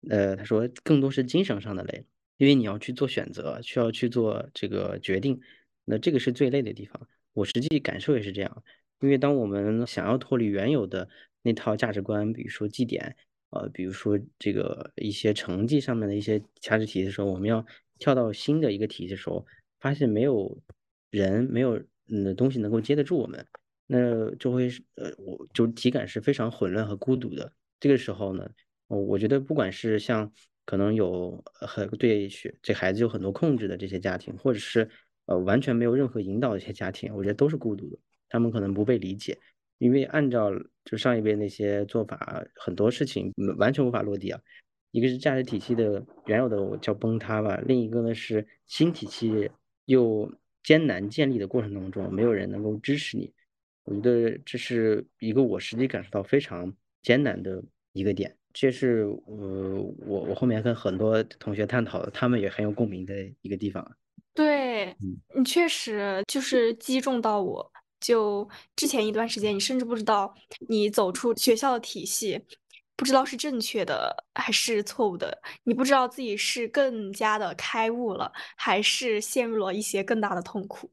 [0.09, 2.05] 呃，他说更多是精神上的累，
[2.35, 5.39] 因为你要去做选择，需要去做这个决定，
[5.85, 7.07] 那这个是最累的地方。
[7.31, 8.63] 我实际感受也是这样，
[8.99, 11.07] 因为当我们想要脱离原有的
[11.41, 13.15] 那套价值观，比如说绩点，
[13.55, 17.65] 呃，比如说这个一些成绩上面的一些价值体系的时候，我们要
[17.97, 19.45] 跳到新的一个体系的时候，
[19.79, 20.61] 发现没有
[21.09, 23.45] 人，没有，嗯，东西能够接得住我们，
[23.87, 27.51] 那就会呃，我就体感是非常混乱和孤独的。
[27.79, 28.49] 这个时候呢，
[28.87, 30.31] 我觉得不管是像
[30.65, 34.89] 可能有很对学这孩子有很多控制的这些家庭，或者是，
[35.27, 37.99] 呃，完全没有任何引导的一些家庭，我觉得都是孤独的。
[38.27, 39.37] 他们可能不被理解，
[39.77, 40.51] 因为按照
[40.83, 44.39] 就上一辈那些做法，很多事情完全无法落地啊。
[44.91, 49.49] 一个是价值体系的原有的叫崩塌吧，另一个呢是新体系
[49.85, 50.31] 又
[50.63, 53.33] 艰难建立的过程当中，没有人能够支持你。
[53.83, 57.61] 我觉得这是一个我实际感受到非常艰难的
[57.91, 63.85] 一个点，这是，呃，我我后面跟很多同学探讨的，他们也很有共鸣的一个地方。
[64.33, 65.17] 对，嗯。
[65.35, 67.71] 你确实就是击中到我。
[68.05, 70.31] 就之前一段时间，你甚至不知道
[70.69, 72.39] 你走出学校的体系，
[72.95, 80.91] 不知道是正确的还是错误的，你不知道自己是更加的开悟了，还是陷入了一些更大的痛苦。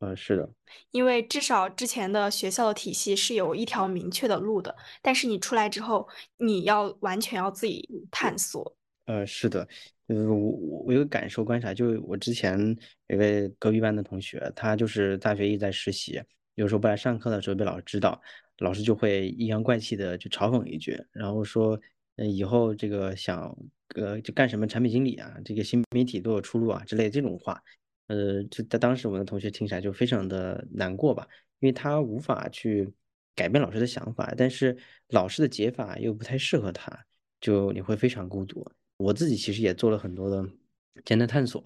[0.00, 0.50] 呃，是的。
[0.90, 6.08] 因为至少之前的学校的体系是有一条明确的路的，但是你出来之后，
[6.38, 8.76] 你要完全要自己探索。
[9.04, 9.68] 呃，是的。
[10.08, 12.58] 呃，我我有个感受观察，就是我之前
[13.06, 16.20] 有位隔壁班的同学，他就是大学一直在实习，
[16.54, 18.20] 有时候不来上课的时候被老师知道，
[18.58, 21.80] 老师就会阴阳怪气的就嘲讽一句，然后说，
[22.16, 23.56] 嗯，以后这个想，
[23.94, 27.62] 呃，就干什么产品经理啊，这个新媒体都有出路啊之类这种话。
[28.08, 31.26] 呃，就在当时我们的同学听起来就非常的难过吧，
[31.60, 32.92] 因为他无法去
[33.36, 34.76] 改变老师的想法，但是
[35.10, 37.06] 老师的解法又不太适合他，
[37.40, 38.68] 就你会非常孤独。
[38.98, 40.44] 我自己其实也做了很多的
[41.04, 41.62] 艰难探索，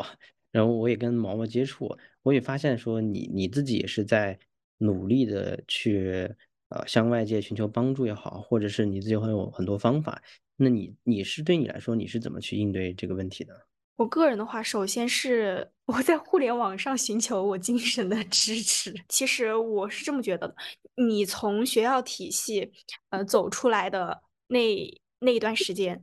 [0.53, 4.39] 然后我也跟毛毛接触，我也发现说你你自己也是在
[4.79, 6.29] 努力的去，
[6.69, 10.23] 呃，向外界寻求帮助也好，或者是你自己会有很多方法，
[10.57, 13.55] 那你你是对你来说，你是怎么去应对这个问题的？
[13.97, 18.93] 我个人的话，首先是 我在互联网上寻求我精神的支持。
[19.09, 20.55] 其实我是这么觉得的，
[20.97, 22.73] 你从学校体系，
[23.11, 26.03] 呃，走出来的那那一段时间，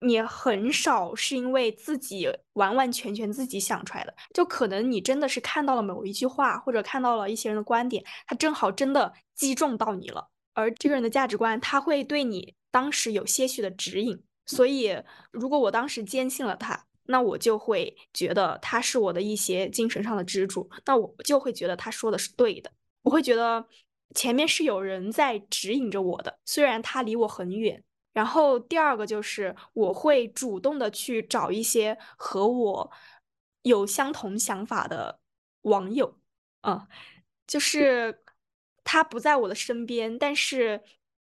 [0.00, 14.22] 你很少是因为自己完完全全自己想出来的，就可能你真的是看到了某一句话，或者看到了一些人的观点，他正好真的击中到你了，而这个人的价值观，他会对你当时有些许的指引。
[14.46, 16.84] 所以，如果我当时坚信了他。
[17.10, 23.66] 那我就会觉得他是我的一些精神上的支柱，那我就会觉得他说的是对的，我会觉得
[24.14, 27.82] 前面是有人在指引着我的，虽然他离我很远。
[28.18, 32.90] 然后第二个就是我会主动的去找一些和我
[33.62, 35.20] 有相同想法的
[35.62, 36.18] 网友，
[36.62, 36.84] 嗯，
[37.46, 38.24] 就是
[38.82, 40.82] 他不在我的身边，但是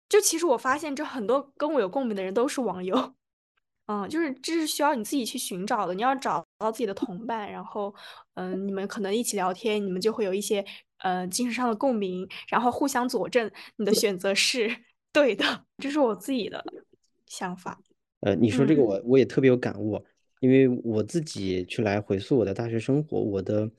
[0.07, 3.15] 就其实我发现这很多跟我有共鸣的人都是网友。
[3.87, 5.93] 嗯，就是这是需要你自己去寻找的。
[5.95, 7.93] 你要找到自己的同伴，然后，
[8.35, 10.63] 嗯，你们可能一起聊天，你们就会有一些
[10.99, 15.65] 呃精神上的共鸣，然后互相佐证你的选择是对的。
[15.77, 16.63] 这是我自己的
[17.25, 17.81] 想法。
[18.19, 20.03] 呃，你说这个我我也特别有感悟，
[20.41, 23.71] 因为我自己去来回溯我的大学生活，我的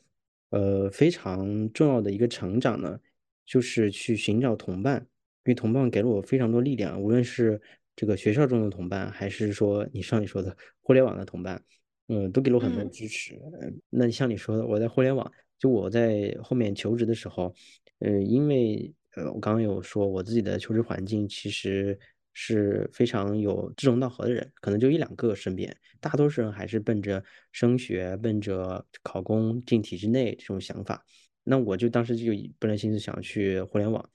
[0.50, 2.98] 呃非常重要的一个成长呢，
[3.44, 5.06] 就是去寻找同伴，
[5.44, 7.60] 因为同伴给了我非常多力量，无论是。
[7.98, 11.62] 这个学校中的同伴，还是说你上你说的互联网的同伴，
[12.08, 13.40] 嗯，都给了我很多支持。
[13.88, 17.54] 那像你说的，我在互联网，就我在后面求职的时候，
[18.00, 21.98] 呃，因为呃，我刚刚有说我自己的求职环境其实
[22.34, 31.02] 是非常有志同道合的人，可能就一两个身边，大多数人还是奔着升学、奔着考公进体制内这种想法。
[31.44, 34.06] 那我就当时就本来心思想去互联网。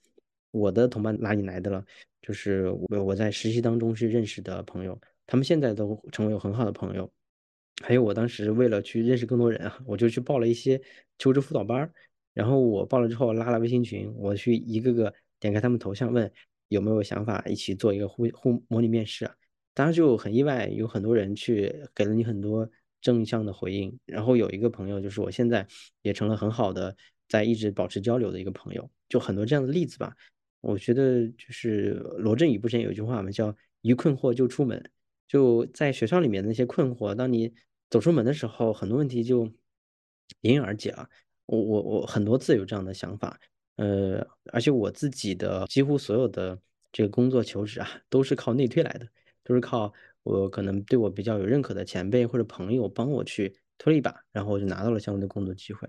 [0.52, 1.84] 我的同伴哪里来的了？
[2.20, 7.10] 就是我我在实习当中是认识的朋友，他们现在都成为很好的朋友。
[7.82, 10.80] 还有我当时为了去认识更多人啊，我就去报了一些
[11.18, 11.92] 求职辅导班儿
[12.34, 16.30] 然后我报了之后拉了微信群，我去一个个点开他们头像问
[16.68, 19.34] 有没有想法一起做一个互互模拟面试啊。
[19.74, 22.68] 当时就很意外，有很多人去给了你很多
[23.00, 23.98] 正向的回应。
[24.06, 25.66] 然后有一个朋友就是我现在
[26.02, 26.96] 也成了很好的
[27.28, 30.14] 在一直保持交流的一个朋友，就很多这样的例子吧。
[30.60, 34.90] 我觉得就是罗振宇不是有一句话嘛，叫一困惑就出门。
[35.26, 37.52] 就在学校里面的那些困惑，当你
[37.88, 39.50] 走出门的时候，很多问题就
[40.42, 41.08] 迎刃而解了。
[41.46, 43.38] 我我我很多次有这样的想法，
[43.76, 46.58] 呃，而且我自己的几乎所有的
[46.92, 49.06] 这个工作求职啊，都是靠内推来的，
[49.42, 55.88] 都是靠我可能对我比较有认可的前辈或者朋友帮我去推了一把，然后我就拿到了相应的工作机会。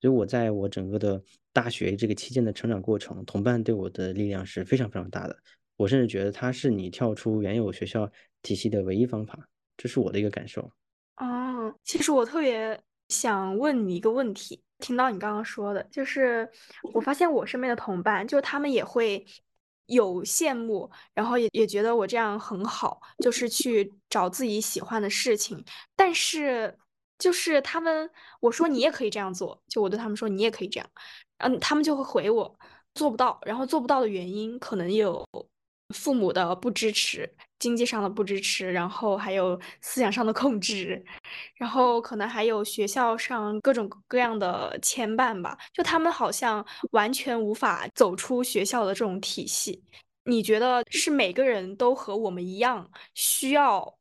[0.00, 5.36] 所以我在我整个的大学这个期间的成长过程，同伴对我的力量是非常非常大的。
[5.76, 8.10] 我甚至觉得他是你跳出原有学校
[8.42, 10.70] 体系的唯一方法，这是我的一个感受。
[11.16, 12.78] 哦，其实我特别
[13.08, 16.50] 想问你一个问题，听到你刚刚说的，就是
[16.94, 19.26] 我发现我身边的同伴，就他们也会
[19.86, 26.76] 有羡慕，然后也也觉得我这样很好，就是去找自己喜欢的事情，但是。
[27.18, 28.10] 就是他们，
[28.40, 30.86] 我说你也可以这样做，就我对他们说你也可以这样，
[31.38, 32.58] 嗯，他们就会回我
[32.92, 35.26] 做不到，然后做不到的原因可能有
[35.94, 41.04] 父母的不支持，经济上的不支持，然后还有思想上的控制，
[41.54, 49.82] 然后可能还有学校上各种各样的牵绊吧，就他们好像完全无法走出学校的这种体系。
[50.24, 53.96] 你觉得是每个人都和我们一样需要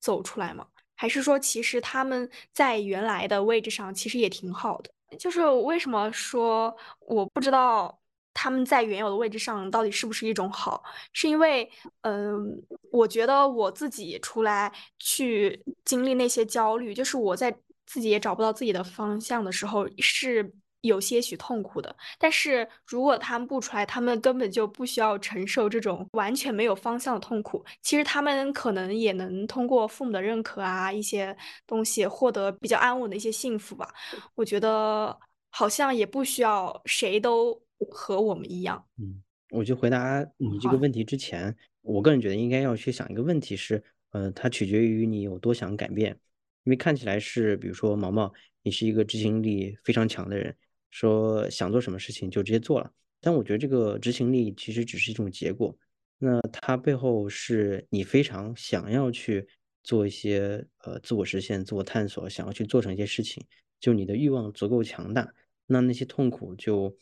[0.00, 0.66] 走出来吗？
[0.94, 4.90] 还是说，其实他们在原来的位置上其实也挺好的。
[5.18, 8.00] 就是为什么说我不知道
[8.34, 10.82] 他们在原有的位置上到底是不是一种好？
[11.14, 11.70] 是因为，
[12.02, 20.52] 嗯，我觉得我自己出来去经历那些焦虑，就是我在自己也找不到自己的方向的时候是。
[20.84, 27.64] 有些许痛苦的，但是如果他们不出来，他们根本就不需要承受这种完全没有方向的痛苦。
[27.80, 31.34] 其实他们可能也能通过父母的认可啊，一些
[31.66, 33.88] 东西获得比较安稳的一些幸福吧。
[34.34, 35.18] 我觉得
[35.48, 37.58] 好像也不需要谁都
[37.90, 38.84] 和我们一样。
[38.98, 46.18] 嗯，我就回答你这个问题之前，我个人觉得应该要去想一个问题是，呃，它取决于你有多想改变。
[46.64, 48.32] 因为看起来是，比如说毛毛，
[48.62, 50.56] 你是一个执行力非常强的人。
[50.90, 52.88] 说想做什么事情就直接做了，
[53.20, 55.76] 但我觉得这个执行力其实只是一种结果，
[56.18, 59.44] 那它背后是你非常想要去
[59.82, 63.44] 做一些呃自我实现、自我探索，想要去做成一些事情，
[63.80, 65.28] 就你的欲望足够强大，
[65.66, 66.96] 那那些痛苦就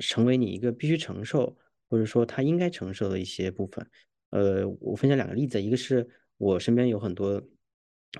[0.00, 1.56] 成为你一个必须承受，
[1.88, 3.86] 或者说他应该承受的一些部分。
[4.30, 6.06] 呃，我分享两个例子，一个是
[6.36, 7.42] 我身边有很多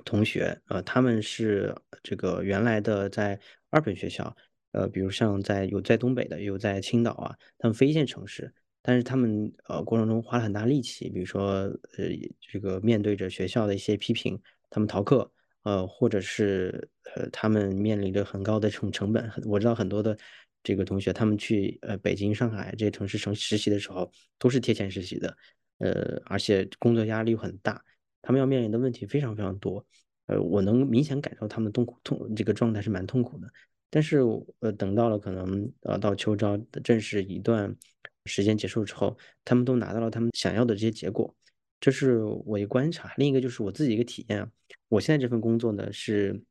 [0.04, 3.38] 同学，呃，他们是这个原来的在
[3.70, 4.34] 二本学校，
[4.72, 8.52] 呃，比如像在有在东北的，有在青岛啊，他们非一线城市，
[8.82, 11.44] 但是他们呃过程中花了很大力气，比如说
[11.98, 12.08] 呃
[12.40, 14.40] 这个面对着学校的一些批评，
[14.70, 15.30] 他们逃课，
[15.64, 20.16] 呃，或者是呃他们面临着很高的成成本，我知道很多的
[20.66, 25.36] 这个同学，他们去呃北京、上海这些城市城实习的时候，都是贴钱实习的，
[25.78, 27.80] 呃，而且工作压力很大。
[28.20, 29.86] 他们要面临的问题非常非常多，
[30.26, 33.46] 呃，我能明显感受他们痛苦痛这个状态是蛮痛苦的。
[33.90, 34.18] 但是，
[34.58, 37.72] 呃，等到了可能呃到秋招的正式一段
[38.24, 41.32] 时间结束之后，他们都拿到了他们想要的这些结果，
[41.78, 43.14] 这是我一观察。
[43.18, 44.50] 另一个就是我自己一个体验啊，
[44.88, 46.42] 我现在这份工作呢是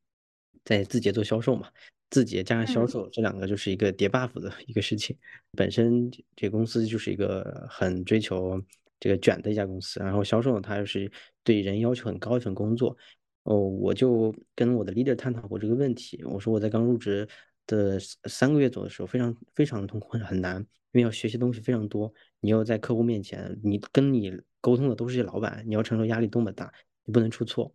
[0.64, 1.68] 在字节做销售嘛，
[2.10, 5.16] 字节加上销售这两个就是一个叠 buff 的一个事情。
[5.52, 8.62] 本身这公司就是一个很追求。
[8.98, 11.12] 这个卷的一家公司，然后销售呢，它又是
[11.44, 12.96] 对人要求很高一份工作，
[13.42, 16.24] 哦，我就跟我的 leader 探讨过这个问题。
[16.24, 17.28] 我说我在刚入职
[17.66, 20.56] 的三个月左右的时候，非常非常痛苦，很难，
[20.92, 22.10] 因为要学习东西非常多。
[22.40, 24.32] 你要在客户面前，你跟你
[24.62, 26.72] 沟通的都是些老板，你要承受压力多么大，
[27.04, 27.70] 你不能出错。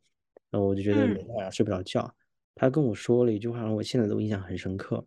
[0.49, 2.11] 然后我就觉得每天晚上睡不着觉。
[2.55, 5.05] 他跟我说了一句话，让我现在都印象很深刻。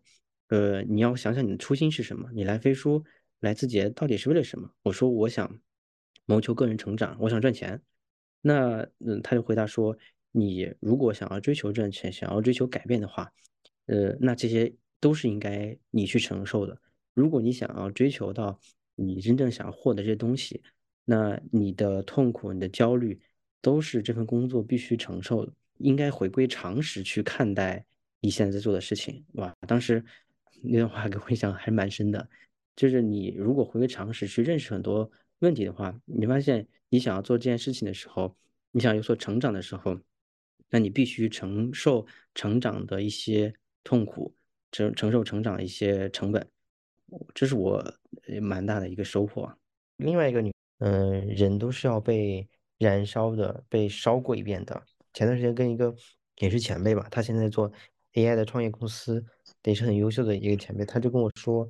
[0.49, 2.29] 呃，你要想想你的初心是什么？
[2.33, 3.03] 你来飞书、
[3.39, 4.69] 来字节到底是为了什么？
[4.83, 5.59] 我说我想。
[6.27, 7.79] 谋求个人成长，我想赚钱。
[8.41, 9.95] 那嗯，他就回答说
[10.33, 13.31] ：“你如果想要追求赚钱，想要追求改变的话，
[13.85, 16.81] 呃，那这些都是应该你去承受的。
[17.13, 18.59] 如果你想要追求到
[18.95, 20.63] 你真正想要获得这些东西，
[21.03, 23.19] 那你的痛苦、你的焦虑
[23.61, 25.53] 都是这份工作必须承受的。
[25.77, 27.85] 应该回归常识去看待
[28.19, 29.23] 你现在在做的事情。
[29.33, 30.03] 哇，当时
[30.61, 32.27] 那段话给我印象还是蛮深的。
[32.75, 35.09] 就是你如果回归常识去认识很多。”
[35.39, 38.33] 问题的话，你发现你想要做这件事情的时候，
[38.71, 39.99] 你想有所成长的时候，
[40.69, 43.53] 那你必须承受成长的一些
[43.83, 44.33] 痛苦，
[44.71, 46.47] 承承受成长的一些成本，
[47.33, 47.83] 这是我
[48.41, 49.53] 蛮大的一个收获。
[49.97, 52.47] 另外一个，你嗯，人都是要被
[52.77, 54.81] 燃烧的，被烧过一遍的。
[55.15, 55.91] 前段时间跟一个
[56.37, 57.71] 也是前辈吧，他现在做
[58.13, 59.25] AI 的创业公司，
[59.63, 61.67] 也是很优秀的一个前辈，他就跟我说。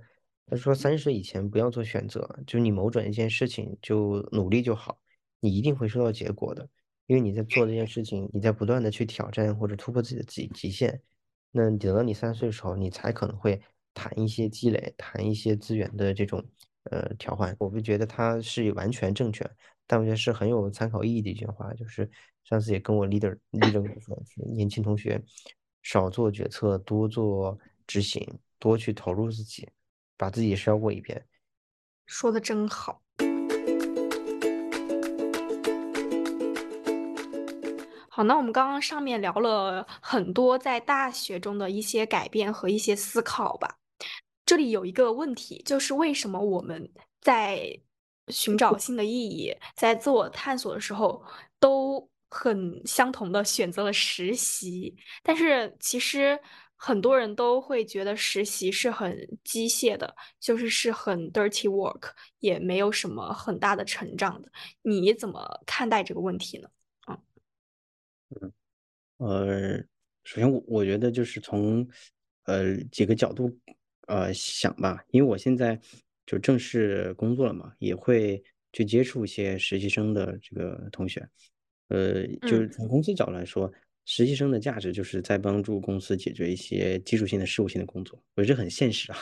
[0.47, 4.95] 他说：“三十岁以前不要做选择，就你某转一件事情就努力就好，
[5.39, 6.69] 你一定会收到结果的。
[7.07, 11.01] 因为你在做这件事情，你在不断的去挑战或者突破自己的极极限。
[11.49, 13.59] 那等到你三十岁的时候，你才可能会
[13.95, 16.45] 谈一些积累，谈一些资源的这种
[16.91, 17.55] 呃调换。
[17.57, 19.43] 我不觉得他是完全正确，
[19.87, 21.73] 但我觉得是很有参考意义的一句话。
[21.73, 22.09] 就是
[22.43, 25.21] 上次也跟我 leader leader 说，是年轻同学
[25.83, 27.57] 少做决策，多做
[27.87, 28.27] 执行，
[28.59, 29.67] 多去投入自己。”
[30.17, 31.25] 把自己烧过一遍，
[32.05, 33.01] 说的真好。
[38.07, 43.77] 好，那我们刚刚上面聊了很多在大学中的一些改变和一些思考吧。
[44.45, 47.77] 这里有一个问题，就是为什么我们在
[48.29, 51.23] 寻找新的意义、在自我探索的时候，
[51.59, 54.95] 都很相同的选择了实习？
[55.23, 56.39] 但是其实。
[56.77, 64.51] 很多人都会觉得实习是很机械的，就是是很 dirty work，也没有什么很大的成长的。
[64.81, 66.69] 你怎么看待这个问题呢？
[67.07, 67.17] 嗯
[68.41, 68.53] 嗯
[69.17, 69.77] 呃，
[70.25, 71.87] 首先我我觉得就是从
[72.43, 73.57] 呃几个角度
[74.07, 75.79] 呃想吧，因为我现在
[76.25, 81.27] 就正式工作了嘛，也会去接触一些实习生的这个同学，
[81.89, 83.71] 呃，就是从公司角度来说。
[84.07, 89.17] 实习生的价值就是在帮助公司解决一些基础性的事务性的工作，我觉得很现实啊。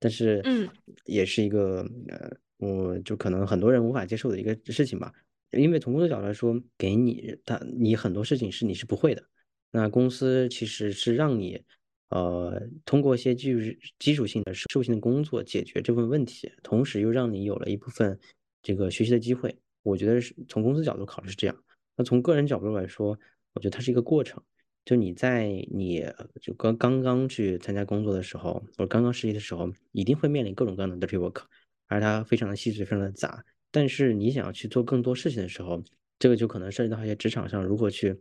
[0.00, 0.68] 但是，嗯，
[1.04, 5.12] 也是一个呃，我就可能很多人无法接受的一个事情吧。
[5.52, 9.22] 因为从工作角度来说，给你他你很多事情是你是不会的。
[9.70, 11.62] 那公司其实是让你
[12.08, 18.18] 呃通过一些基础基础性的事务性的工作解决这份问题，同时又让你有了一部分
[18.62, 19.56] 这个学习的机会。
[19.82, 21.64] 我觉得是从公司角度考虑是这样。
[21.96, 23.18] 那从个人角度来说。
[23.54, 24.40] 我觉得它是一个过程，
[24.84, 26.06] 就你在你
[26.40, 31.42] 就刚刚刚去参加工作的时候，或者刚刚实习的时候，一定会面临各种各样的 dirty work，
[31.88, 33.44] 而它非常的细致，非常的杂。
[33.72, 35.82] 但是你想要去做更多事情的时候，
[36.20, 38.16] 这个就可能涉及到一些职场上如何去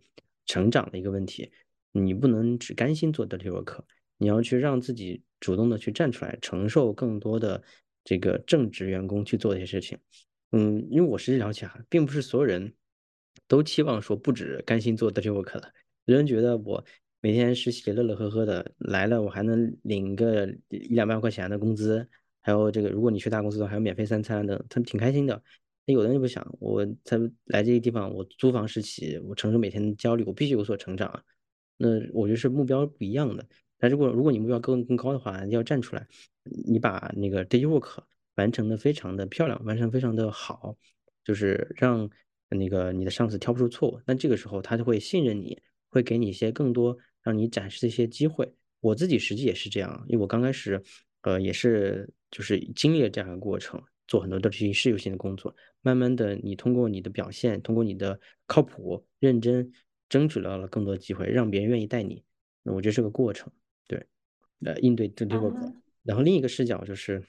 [0.47, 1.51] 成长的一个问题。
[2.05, 3.79] 你不能只甘心做 dirty work，
[4.17, 7.61] 你要去让自己主动的去站出来，承受更多的
[8.03, 9.97] 这个正职员工去做一些事情。
[10.51, 12.73] 嗯，因为我实际了解哈，并不是所有人。
[13.47, 15.71] 都期望说不止甘心做 dirty work 了，
[16.05, 16.83] 有人觉得我
[17.21, 22.05] 每天实习乐乐呵呵的来了，我还能领个一两万块钱的工资，
[22.41, 25.41] 还有这个如果你去大公司的话还有免费三餐的，他们挺开心的。
[25.85, 31.23] 那有的人就不想，我才来这个地方，我租房实习，我承受每天的焦虑，我必须有所成长啊。
[31.77, 33.47] 那我觉得是目标不一样的。
[33.77, 36.07] 但如果如果你目标更更高的话，要站出来，
[36.65, 37.99] 你把那个 day work
[38.35, 40.75] 完成的非常的漂亮，完成非常的好，
[41.23, 42.09] 就是让
[42.49, 44.01] 那个你的上司挑不出错误。
[44.05, 45.57] 那这个时候他就会信任你，
[45.89, 48.51] 会给你一些更多让你展示的一些机会。
[48.79, 50.81] 我自己实际也是这样，因为我刚开始，
[51.21, 53.81] 呃，也是就是经历了这样一个过程。
[54.07, 59.69] 做很多的这些事务性的工作，慢慢的，你通过你的表现，通过你的靠谱、认真，
[60.09, 62.23] 争取到了更多机会，让别人愿意带你。
[62.63, 63.51] 那我觉得是个过程，
[63.87, 64.05] 对，
[64.65, 65.53] 呃，应对这这个。
[66.03, 67.23] 然后另一个视角就是，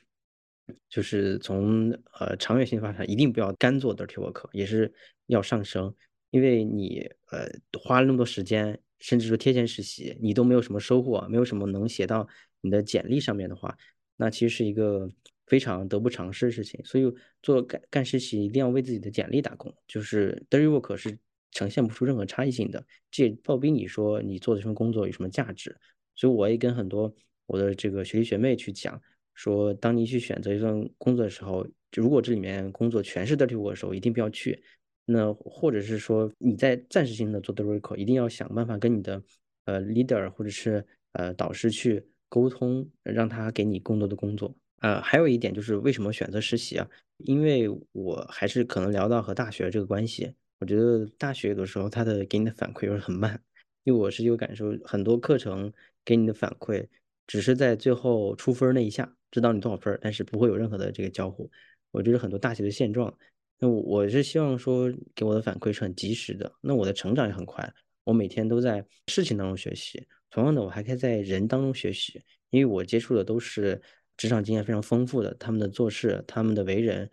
[0.88, 4.92] 就是从呃长远性发展，一定不要干做 dirty work，也是
[5.26, 5.94] 要上升。
[6.30, 7.48] 因为你呃
[7.80, 12.28] 花了那么多时间，甚至说贴钱实习，你都没有什么收获，没有什么能写到
[12.60, 13.76] 你的简历上面的话，
[14.16, 15.10] 那其实是一个。
[15.48, 17.10] 非常得不偿失的事情，所以
[17.40, 19.74] 做干干实习一定要为自己的简历打工。
[19.86, 21.18] 就是 dirty work 是
[21.50, 25.76] 呈现不出任何差异性的，这也倒逼你说你做的这份工作有什么价值。
[26.14, 27.12] 所以我也跟很多
[27.46, 29.00] 我的这个学弟学妹去讲，
[29.34, 34.62] 说当你去选择一份工作的时候，如果这里面工作全是 dirty work 的时候，一定不要去。
[35.04, 39.22] 那或者是说你在暂时性的做 dirty work，一定要想办法跟你的
[39.64, 44.54] 呃 leader 或者是呃导师去沟通，让他给你更多的工作。
[44.80, 46.88] 呃，还有一点就是为什么选择实习啊？
[47.18, 50.34] 因为我还是可能聊到和大学这个关系。
[50.60, 53.40] 我觉得大学有的时候他的给你的反馈又是很慢，
[53.84, 55.72] 因为我是有感受，很多课程
[56.04, 56.86] 给你的反馈
[57.26, 61.50] 只是在最后出分那一下知道你多少分，但是不会有任何的这个交互。
[61.90, 63.12] 我觉得很多大学的现状。
[63.58, 67.72] 那我是希望说给我的反馈是很及时的，那我的成长也很快。
[68.04, 73.80] 我每天都在事情当中学习，同样的我还可以在人当中学习，因为我接触的都是。
[74.16, 77.08] 职场经验非常丰富的，他们的做事，他们的为人，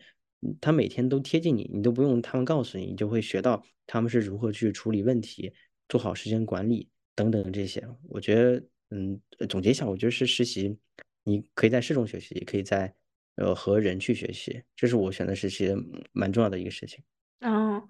[0.62, 5.54] 他每天都贴近你，你都不用他们告诉你，你就会学到他们是如何去处理问题，
[5.90, 7.88] 做好时间管理等等这些。
[8.10, 9.20] 我觉得，嗯，
[9.50, 10.78] 总结一下，我觉得是实习，
[11.24, 12.94] 你可以在事中学习，也可以在
[13.36, 15.74] 呃和人去学习，这是我选择实习
[16.12, 17.04] 蛮重要的一个事情。
[17.40, 17.82] 嗯，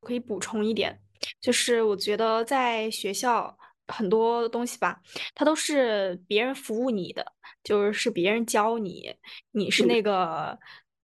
[0.00, 1.00] 可以补充一点，
[1.40, 3.56] 就是我觉得在学校。
[3.92, 5.02] 很多东西吧，
[5.34, 7.26] 它都是别人服务你的，
[7.64, 9.12] 就是是别人教你，
[9.50, 10.56] 你是那个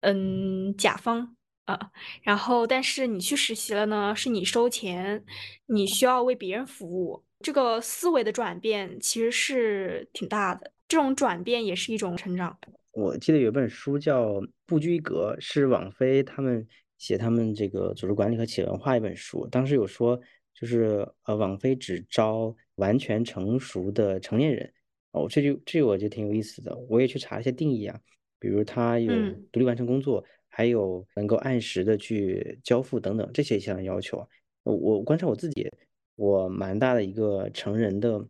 [0.06, 1.36] 嗯甲方
[1.66, 1.92] 啊。
[2.22, 5.26] 然后，但是你去实习了呢，是你收钱，
[5.66, 7.24] 你需要为别人服务。
[7.42, 12.58] 这个思维的转变其实是挺大的，这种转变也是一种成长。
[12.92, 14.26] 我记得有本书叫
[14.66, 16.66] 《不拘一格》，是网飞他们
[16.98, 20.22] 写他们这个组织管理和企业文化一本书，当时有说。
[20.58, 24.74] 就是呃，网飞只招完全成熟的成年人
[25.12, 26.74] 哦，这就这我觉得挺有意思的。
[26.88, 28.00] 我也去查一些定义啊，
[28.46, 29.12] 比如他有
[29.52, 34.24] 独立完成工作，还有能够按时的去交付等等这些项要求。
[34.62, 35.68] 我观察我自己，
[36.16, 38.24] 我蛮大的一个成人的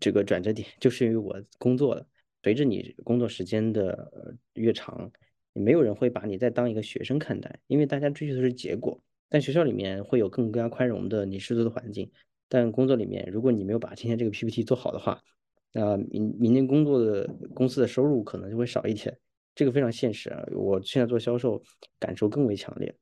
[0.00, 2.04] 这个转折点，就是因为我工作了。
[2.42, 5.08] 随着你工作时间的越长，
[5.52, 9.00] 没有人会把你再当一个学生看待，因为大家追求的是结果。
[9.28, 12.10] 但学校里面会有更加宽容的你师资的环境，
[12.48, 15.22] 但工作里面，如果你没有把今天这个 PPT 做好的话，
[15.72, 19.18] 那明明年工作的公司的收入可能就会少一点，
[19.56, 20.44] 这个非常现实啊！
[20.52, 21.60] 我现在做销售，
[21.98, 22.94] 感受更为强烈，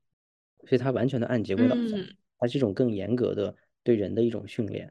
[0.67, 1.99] 所以它完全的按结果导向，
[2.39, 4.91] 它是一种更严格的对人的一种训练。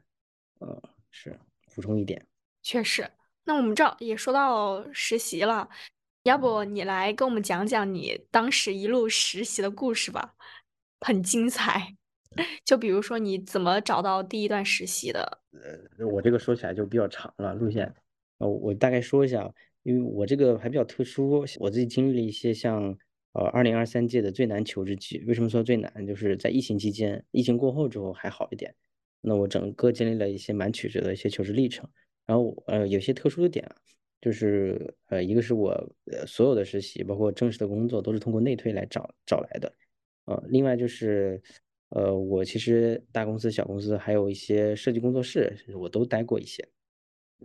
[0.60, 1.36] 呃，是
[1.74, 2.24] 补充一点，
[2.62, 3.10] 确实。
[3.44, 5.68] 那我们这也说到实习了，
[6.22, 10.34] 要不你来跟我们讲讲你当时一路实习的故事吧？
[11.00, 11.96] 很精彩，
[12.64, 15.40] 就比如说你怎么找到第一段实习的？
[15.98, 17.94] 呃，我这个说起来就比较长了路线，
[18.38, 19.52] 呃，我大概说一下，
[19.84, 22.82] 因为我这个还比较特殊，我自己经历了一些像
[23.34, 25.22] 呃二零二三届的最难求职季。
[25.26, 26.04] 为什么说最难？
[26.04, 28.74] 就是在疫情期间，疫情过后之后还好一点。
[29.20, 31.88] 那我整个经历了一些蛮曲折的一些求职历程。
[32.26, 33.76] 然后呃，有些特殊的点啊，
[34.20, 35.70] 就是呃，一个是我
[36.10, 39.70] 呃所有的实习，包括正式的工作，都是通过内推来找找来的。
[40.24, 41.42] 呃，另外就是，
[41.90, 46.66] 呃，我其实大公司、小公司还有一些设计工作室，我都待过一些。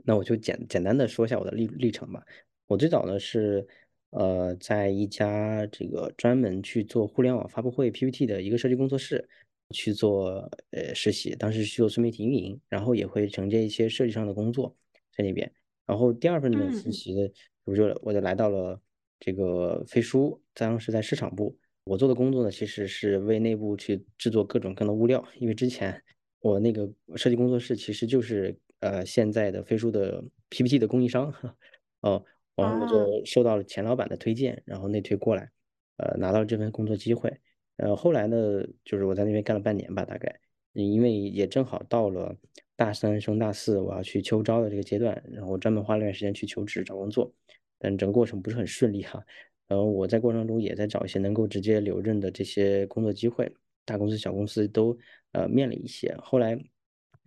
[0.04, 2.26] 那我就简简单的说一下我的历历程吧。
[2.68, 3.68] 我最早呢是，
[4.12, 9.28] 呃，在一家这个专门去做互联网发布会 PPT 的一个设计工作室
[9.72, 14.76] 去做呃实习，当时去做自媒体运营，然后也会承接一些设计上的工作
[15.16, 15.52] 在那边。
[15.86, 17.32] 然后第二份的实习的，
[17.66, 18.80] 我就我就来到了
[19.20, 21.58] 这个飞书，当时在市场部。
[21.86, 26.00] 我做的工作呢，其实是为内部去制作各种各样的物料，因为之前
[26.42, 31.34] 我那个设计工作室其实就是呃现在的飞书的 PPT 的供应商，
[32.02, 32.24] 哦，
[32.56, 35.50] 然后我就受到了钱老板的推荐，然后内推过来，
[35.98, 37.40] 呃，拿到了这份工作机会，
[37.78, 40.40] 呃，后来呢，就是我在那边干了半年吧，大概，
[40.74, 42.36] 因为也正好到了
[42.76, 47.34] 大三升大四，我要去秋招的这个阶段，然后专门花了段时间去求职找工作，
[47.78, 49.24] 但整个过程不是很顺利哈。
[49.68, 53.54] 然后我在过程中也在找一些能够直接留任的这些工作机会，
[53.86, 54.98] 大公司、小公司都
[55.34, 56.16] 呃面了一些。
[56.24, 56.60] 后来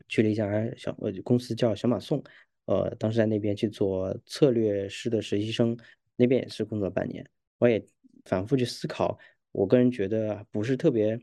[0.09, 2.23] 去了一家小呃公司叫小马送，
[2.67, 5.77] 呃，当时在那边去做策略师的实习生，
[6.17, 7.27] 那边也是工作半年，
[7.59, 7.85] 我也
[8.25, 9.19] 反复去思考。
[9.53, 11.19] 我个人觉得不是特别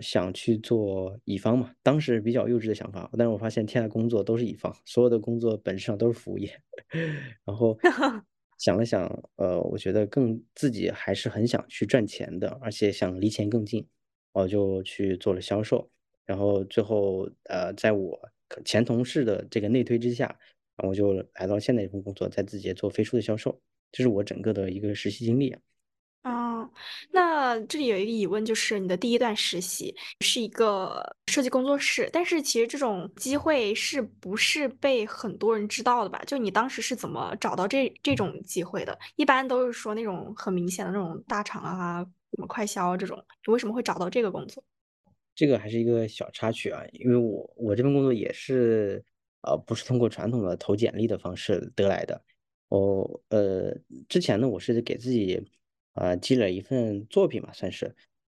[0.00, 6.50] 想去做乙方嘛，当时比较幼稚的想法，但是我发现天下工作都是乙方，所有的工作本质上都是服务业。
[7.44, 7.78] 然后
[8.58, 9.06] 想了想，
[9.36, 13.86] 呃，我觉得更自己还是很想去赚钱的，而且想离钱更近，
[14.32, 15.90] 我就去做了销售。
[16.26, 18.18] 然后最后，呃，在我
[18.64, 20.36] 前同事的这个内推之下，
[20.82, 23.58] 我就来到现在这份工作，在字节做飞书的销售，
[23.92, 25.56] 这是我整个的一个实习经历。
[26.24, 26.68] 哦，
[27.12, 36.20] 那这里有一个疑问，就是你的第一段实习是一个设计工作室，但是其实这种机会是不是被很多人知道的吧？
[36.26, 38.98] 就你当时是怎么找到这这种机会的？
[39.14, 44.64] 一般都是说那种很明显的那种大厂啊，什么快销这种，你为什么会找到这个工作？
[45.36, 49.04] 这个还是一个小插曲啊，因为我我这份工作也是
[49.42, 52.20] 呃不是通过传统的投简历的方式得来的，
[52.68, 53.72] 我呃
[54.08, 55.48] 之前呢我是给自己。
[55.98, 57.86] 啊，积累一份作品嘛，算是，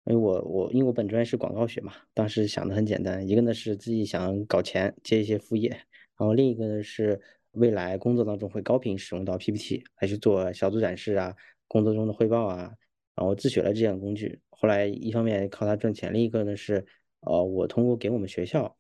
[0.05, 7.19] 因为我我因为我本专业是广告学嘛，当时想的很简单，一个呢是自己想搞钱接一些副业，然后另一个呢是
[7.53, 11.35] 未来工作当中会高频使用到 PPT 来去做小组展示啊，
[11.67, 12.71] 工作中的汇报啊，
[13.17, 16.87] 然后自学了这样工具，后来一方面靠它赚钱，另一个呢是，
[17.21, 18.75] 呃，我通过给我们学校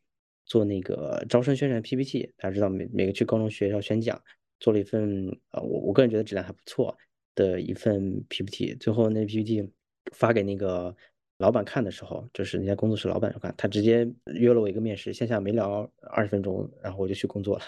[0.46, 4.18] 做那个招生宣传 PPT，大家知道每每个去高中学校宣讲，
[4.58, 6.96] 做了一份，呃，我我个人觉得质量还不错。
[7.34, 9.68] 的一份 PPT，最后那 PPT
[10.12, 10.96] 发给那个
[11.36, 17.64] 老板看的时候，就是那家工作室老板看，他直接约了我一个面试，线下没聊二十分钟，然后我就去工作了。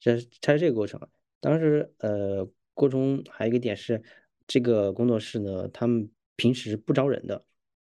[0.00, 1.00] 这它是这个过程。
[1.40, 2.44] 当时呃，
[2.74, 4.02] 过程中还有一个点是，
[4.48, 7.44] 这个工作室呢，他们平时不招人的。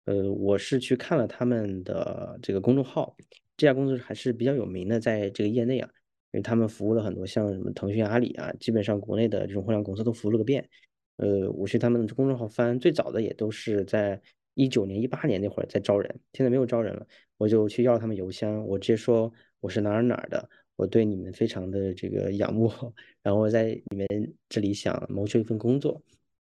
[0.05, 3.17] 呃，我是去看了他们的这个公众号，
[3.57, 5.89] 这家公司还是比较有名的，在这个业内啊，
[6.33, 10.69] 因为他们服务了很多像什么腾讯、阿里啊，基本上国内的这种互联网公司都服务了个遍。
[11.17, 14.21] 呃，我去他们的公众号翻，最早的也都是在
[14.55, 22.69] 一九年、一八年那会儿在招人，现在没有招人了，我就去要他们邮箱，我直接说我是哪儿哪儿的，我对你们非常的这个仰慕，
[23.23, 26.03] 然后我在你们这里想谋求一份工作，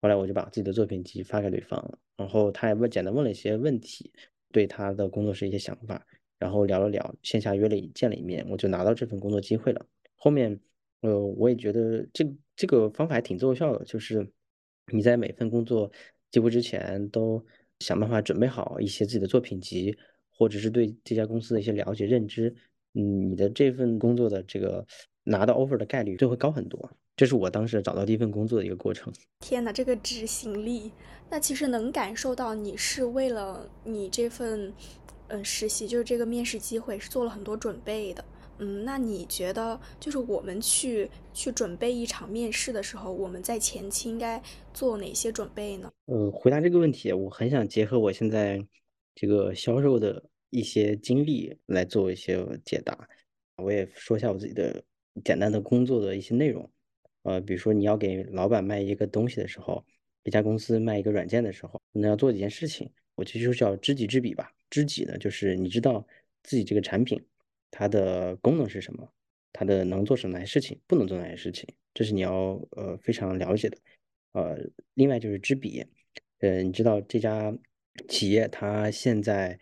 [0.02, 4.12] 后来我就把自己的作品集发给对方，然后他也问简单问了一些问题，
[4.52, 6.06] 对他的工作室一些想法，
[6.38, 9.86] 然后聊了聊，线下约了见了一面，我就拿到这份工作机会了。
[10.16, 10.60] 后面，
[11.02, 12.26] 呃，我也觉得这
[12.56, 14.28] 这个方法还挺奏效的，就是。
[14.91, 15.91] 你在每份工作
[16.32, 17.45] 结束之前，都
[17.78, 19.95] 想办法准备好一些自己的作品集，
[20.32, 22.52] 或者是对这家公司的一些了解认知，
[22.95, 24.84] 嗯，你的这份工作的这个
[25.24, 26.91] 拿到 offer 的概率就会高很多。
[27.20, 29.11] 这是我当时找到第一份工作的一个过程。
[29.41, 30.89] 天哪，这个执行力，
[31.30, 34.74] 那其实能感受到你是为了你这份
[35.28, 38.24] 嗯实习，就是这个面试机会是做了很多准备的。
[38.59, 44.41] 嗯，那你觉得就是我们去去准备一场面试的时候，我们在前期应该
[44.74, 45.91] 做哪些准备呢？
[46.05, 48.65] 呃，回答这个问题，我很想结合我现在
[49.13, 52.97] 这个销售的一些经历来做一些解答。
[53.57, 54.82] 我也说一下我自己的
[55.26, 56.70] 简单的工作的一些内容。
[57.24, 59.86] 呃，比如说你要给老板卖一个东西的时候，
[60.24, 64.51] 一家公司卖一个软件的时候，那要做几件事情，我其实就叫知己知彼吧。
[64.70, 66.05] 知己呢，就是你知道
[66.43, 67.22] 自己这个产品。
[67.72, 69.07] 它的功能是什么？
[69.53, 70.80] 它的能做什么哪些事情？
[70.88, 71.67] 不能做哪些事情？
[71.93, 73.78] 这是你要呃非常了解的。
[74.32, 74.57] 呃，
[74.93, 75.86] 另外就是知彼，
[76.39, 77.55] 呃，你知道这家
[78.07, 79.59] 企业它现在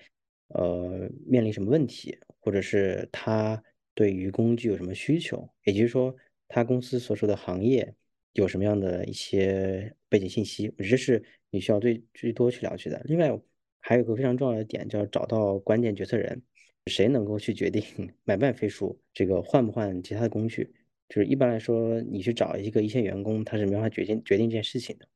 [0.50, 3.62] 呃面临什么问题，或者是它
[3.94, 5.50] 对于工具有什么需求？
[5.64, 6.16] 也就是说，
[6.48, 7.94] 他公司所属的行业
[8.34, 10.74] 有什么样的一些背景信息？
[10.78, 13.02] 这是你需要最最多去了解的。
[13.06, 13.32] 另外
[13.80, 16.42] 还有一个非常重要的点，叫找到关键决策人。
[16.88, 17.84] 谁能够去决定
[18.24, 20.74] 买不买飞书这个换不换其他的工具？
[21.10, 25.08] 就是一般来说，你去找一个一线员工，他是没办法决定决定这件事情的。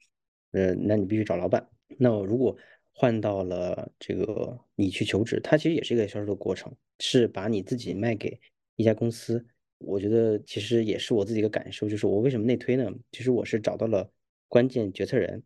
[0.52, 1.66] 呃，那你必须找老板。
[1.98, 2.58] 那我如果
[2.94, 8.38] 换到了这个你去求职，它其实也是一个销售的过程，是把你自己卖给
[8.76, 9.46] 一家公司。
[9.84, 12.92] 我觉得其实也是我自己一个感受，就是我为什么内推呢？
[13.12, 14.10] 其实我是找到了
[14.48, 15.42] 关键决策人，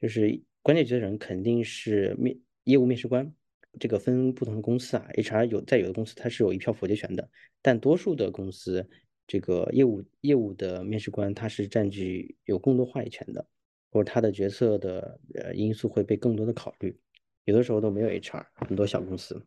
[0.00, 3.32] 就是关键决策人肯定是面业务面试官。
[3.78, 7.30] 这个分不同的公司啊，HR 有在有的公司它是有一票否决权的，
[7.62, 8.84] 但多数的公司
[9.28, 13.46] 这个业务业务的面试官他是占据有更多话语权的，
[13.92, 16.98] 或者他的决策的呃因素会被更多的考虑。
[17.44, 19.40] 有的时候都没有 HR，很多小公司。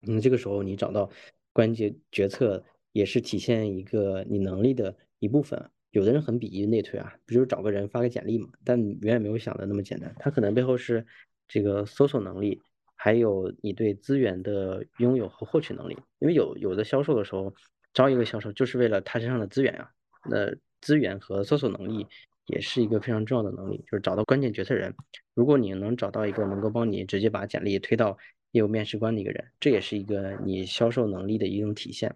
[0.00, 1.10] 那这个时候你找到
[1.52, 2.64] 关键决策，
[2.98, 5.70] 也是体现一个你能力的一部分。
[5.92, 8.48] 有的人很鄙夷内推啊，不就是找个人发个简历嘛？
[8.64, 11.06] 但远远没有想的那么简单，他可能背后是
[11.46, 12.60] 这个搜索能力，
[12.96, 15.96] 还有你对资源的拥有和获取能力。
[16.18, 17.54] 因为有有的销售的时候
[17.94, 19.88] 招一个销售，就是为了他身上的资源啊。
[20.28, 22.04] 那资源和搜索能力
[22.46, 24.92] 也是一个非常重要的能力，就是找到关键决策人。
[25.34, 28.18] 如果你能找到一个能够帮你直接把简历推到
[28.50, 32.14] 业务面试官的一个人，这也是一个你销售能力的一种体现。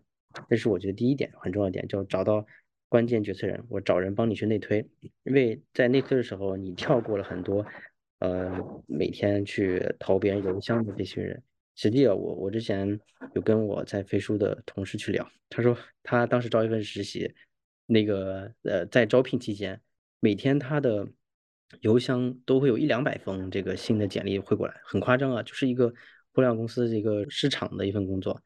[0.48, 2.46] 这是我觉得第一点很重要的点，就找到。
[2.88, 4.86] 关键决策人，我找人帮你去内推，
[5.22, 7.64] 因为在内推的时候，你跳过了很多，
[8.18, 8.54] 呃，
[8.86, 11.42] 每天去投别人邮箱的这些人。
[11.74, 13.00] 实际啊，我我之前
[13.34, 17.34] 有跟我在飞书的同事去聊，他说他当时招一份实习，
[17.86, 19.80] 那个呃，在招聘期间，
[20.20, 21.08] 每天他的
[21.80, 25.88] 邮箱都会有一两百封这个新的简历汇过来，很夸张啊，就是一个
[26.34, 28.38] 互联网公司这个市场的一份工作，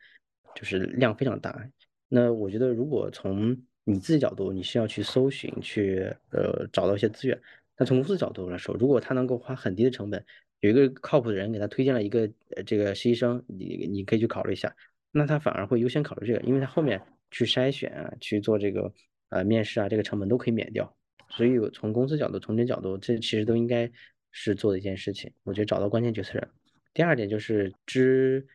[0.55, 1.69] 就是量非常大。
[2.09, 7.41] 那我觉得如果从你自己角度，你需要去搜寻，去呃找到一些资源。
[7.77, 10.25] 那从公司角度来说，如果他能够花很低的成本，
[10.61, 14.75] 有一个靠谱的人给他推荐了一个呃这个实习生，你你可以去考虑一下。
[15.13, 17.01] 那他反而会优先考虑这个，因为他后面
[17.31, 18.93] 去筛选啊，去做这个
[19.29, 20.97] 呃面试啊，这个成本都可以免掉。
[21.29, 23.91] 所以从公司角度、从你角度，这其实都应该
[24.31, 25.31] 是做的一件事情。
[25.43, 26.49] 我觉得找到关键决策人。
[26.95, 28.47] 第二点就是知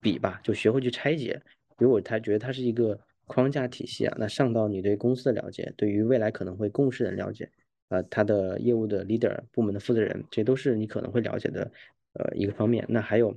[0.00, 1.40] 彼吧，就学会去拆解。
[1.78, 2.98] 如果他觉得他是一个。
[3.26, 7.50] 框架体系啊，那上到你对公司的了解，对于未来可能会共事的了解，
[7.88, 11.72] 呃，他的业务的 leader、部门的负责人，这都是你可能会了解的，
[12.12, 12.84] 呃，一个方面。
[12.86, 13.34] 那还有，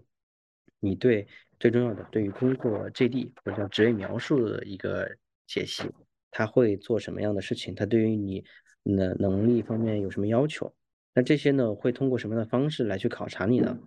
[0.81, 1.25] 你对
[1.57, 5.09] 最重要的，对于工作 JD 或者叫职位描述的一个
[5.47, 5.89] 解析，
[6.31, 7.73] 他会做什么样的事情？
[7.73, 8.43] 他对于你
[8.83, 10.69] 的能力方面有什么要求？
[11.13, 13.79] 那这些呢，会通过什么样的方式来去考察你呢？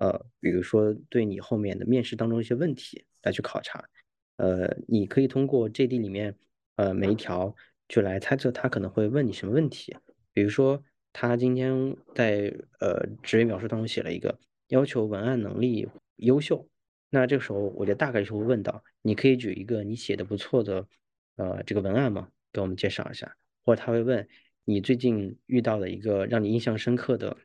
[0.00, 3.84] 呃，比如说对你后面的面试当中一些问题来去考察。
[4.36, 6.34] 呃，你可以通过 JD 里面，
[6.76, 7.54] 呃，每一条
[7.88, 9.96] 就来猜测他可能会问你什么问题。
[10.32, 16.68] 比如说，他今天在呃职位描述当中写了一个要求文案能力优秀，
[17.10, 20.86] 那这个时候我觉得大概率会问到，你可以举一个你写的不错的
[21.36, 22.28] 呃这个文案吗？
[22.52, 23.36] 给我们介绍一下。
[23.64, 24.28] 或者他会问
[24.64, 27.36] 你最近遇到的一个让你印象深刻的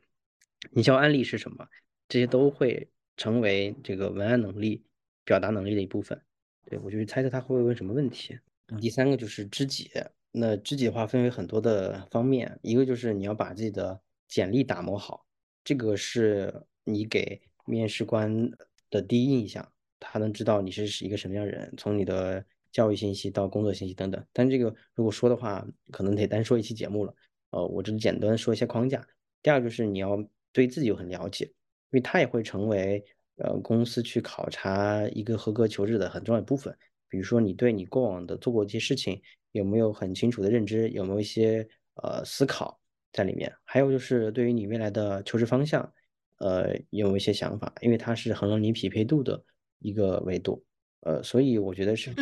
[0.72, 1.66] 营销案例是什么？
[2.08, 4.82] 这些都会成为这个文案能力、
[5.30, 6.20] 表达能力的一部分。
[6.66, 8.36] 对，我就去猜测他会不会问什么问题。
[8.80, 9.88] 第三个就是知己，
[10.32, 15.24] 那知己的话分为很多的方面，一个就是你要把自己的简历打磨好，
[15.62, 16.52] 这个是
[16.82, 18.50] 你给面试官
[18.90, 24.26] 的第一印象，他能知道你是一个什么样的人，从你的教育信息到工作信息等等。
[24.32, 27.14] 但这个如果说的话，可能得单说一期节目了。
[27.50, 29.06] 呃，我只简单说一些框架。
[29.42, 31.52] 第二就是你要对自己有很了解，因
[31.92, 33.04] 为他也会成为。
[33.42, 36.76] 呃，公司去考察一个合格求职的很重要一部分，
[37.08, 39.20] 比如说你对你过往的做过一些事情
[39.52, 42.78] 有没有很清楚的认知，有没有一些呃思考
[43.12, 45.90] 在里面，还有就是对于你未来的求职方向，
[46.38, 47.72] 呃，有一些想法？
[47.80, 49.42] 因为它是衡量你匹配度的
[49.78, 50.62] 一个维度，
[51.00, 52.12] 呃，所以我觉得是，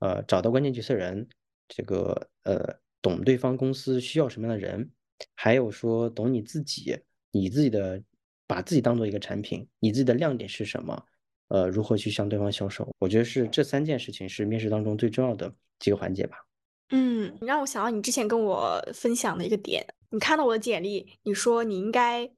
[0.00, 1.28] 呃，找到关键决策人，
[1.68, 4.90] 这个呃，懂对方公司需要什么样的人，
[5.36, 6.98] 还有说懂你自己，
[7.30, 8.02] 你自己的。
[8.52, 11.02] 把自己当做一个产品，你自己的亮点是什么？
[11.48, 12.86] 呃，如何去向对方销售？
[12.98, 16.36] 我觉得是这三件事情是面试当中最重要的几个环节吧。
[16.90, 22.30] 嗯，你让我想到你之前跟我分享的一个点，你看到我的简历，你说你应该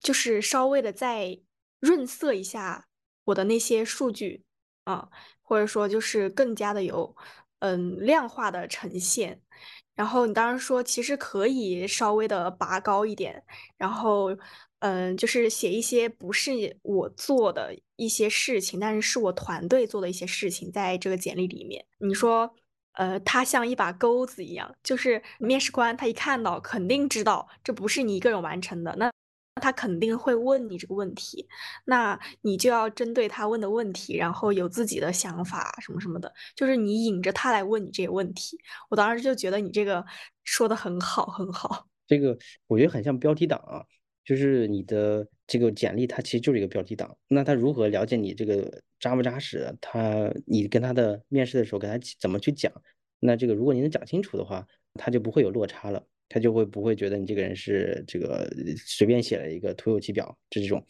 [0.00, 1.40] 就是稍微的再
[1.80, 2.86] 润色一下
[3.24, 4.44] 我的那些数据
[4.84, 5.08] 啊，
[5.40, 7.16] 或者说就是更加的有
[7.60, 9.40] 嗯量化的呈现。
[9.94, 13.42] 然后你当时说其实可以稍微的拔高一点，
[13.78, 14.36] 然后。
[14.84, 21.82] 嗯，就是写一些不是我做的一些事情，但是是我团队做的一些事情，在这个简历里面。
[22.00, 22.54] 你说，
[22.92, 29.10] 呃，它像一把钩子一样，就是面试官他一看到，肯定知道这不是你一个人完成的，那
[29.62, 31.48] 他肯定会问你这个问题，
[31.86, 38.58] 那你就要针对他问的问题，然后有自己的想法什么什么的，就是你引着他来问你这些问题。
[38.90, 40.04] 我当时就觉得你这个
[40.44, 41.86] 说的很好，很好。
[42.06, 43.80] 这个我觉得很像标题党啊。
[44.24, 47.16] 就是你的这个简历，它其实就是一个标题党。
[47.28, 49.74] 那他如何了解你这个扎不扎实？
[49.80, 52.72] 他你跟他的面试的时候，跟他怎么去讲？
[53.20, 60.84] 那这个如果你能讲清楚的话，他就不会有落差了，他就会不会觉得你这个人是这个随便写了一个徒有其表这种。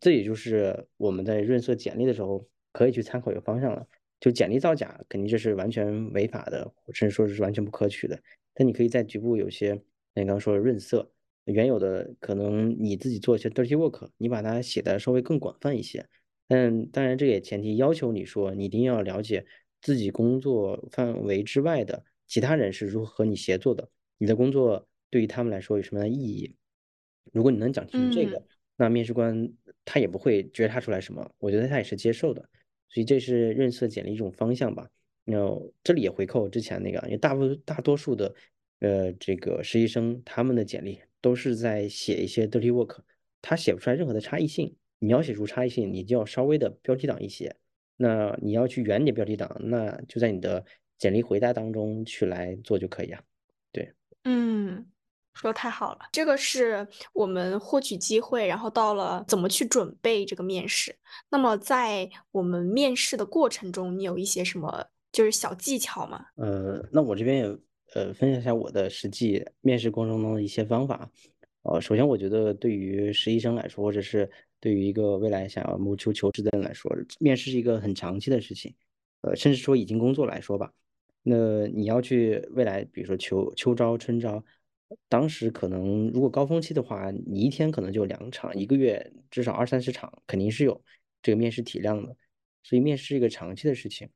[0.00, 3.86] 这也就是我们在润色简历的时候可以去参考一个方向了。
[4.20, 8.18] 就简历造假，肯定这是完全违法的，甚至说是完全不可取的。
[8.54, 9.72] 但你可以在局部有些，
[10.14, 11.10] 那你刚刚说的润色。
[11.44, 16.06] 原有的可能你自己做一些 dirty work，你把它写的稍微更广泛一些。
[16.46, 19.46] 但当然，这也前提要求你说，你一定要了解
[19.80, 23.88] 自己工作范围之外的其他人是如何和你协作的，
[24.18, 26.54] 你的工作对于他们来说有什么样的意义。
[27.32, 28.42] 如果你能讲清楚这个，
[28.76, 29.50] 那面试官
[29.84, 32.48] 他也不会觉察出来什么，我觉得他也是接受的。
[32.88, 34.88] 所以这是润色简历一种方向吧。
[35.24, 35.36] 那
[35.82, 38.34] 这里也回扣之前那个，因为大部大多数的
[38.80, 41.00] 呃这个实习生他们的简历。
[41.24, 42.98] 都是在写一些 dirty work，
[43.40, 44.76] 他写不出来任何的差异性。
[44.98, 47.56] 你要写出差异性，你就要稍微的标题党一些。
[47.96, 50.62] 那你要去圆你的标题党，那就在你的
[50.98, 53.22] 简历回答当中去来做就可以啊。
[53.72, 53.90] 对，
[54.24, 54.84] 嗯，
[55.32, 56.00] 说太好了。
[56.12, 60.94] 这个是我们获取机会，然后到了怎么去准备这个面试。
[61.30, 66.26] 那么在我们面试的过程中，你有一些什么就是小技巧吗？
[66.36, 67.58] 呃，那我这边也。
[67.94, 71.08] 呃，分享一下我的实际面试过程中的一些方法。
[71.62, 74.28] 呃，首先我觉得对于实习生来说，或者是
[74.58, 76.90] 对于一个未来想要谋求求职的人来说，
[77.20, 78.74] 面试是一个很长期的事情。
[79.20, 80.72] 呃，甚至说已经工作来说吧，
[81.22, 84.44] 那你要去未来，比如说秋秋招、春招，
[85.08, 90.82] 当时可能如果高峰期的话，你一天可能就两场，一个月至少二三十场，肯定是有
[91.22, 92.16] 这个面试体量的。
[92.64, 94.08] 所以面试是一个长期的事情。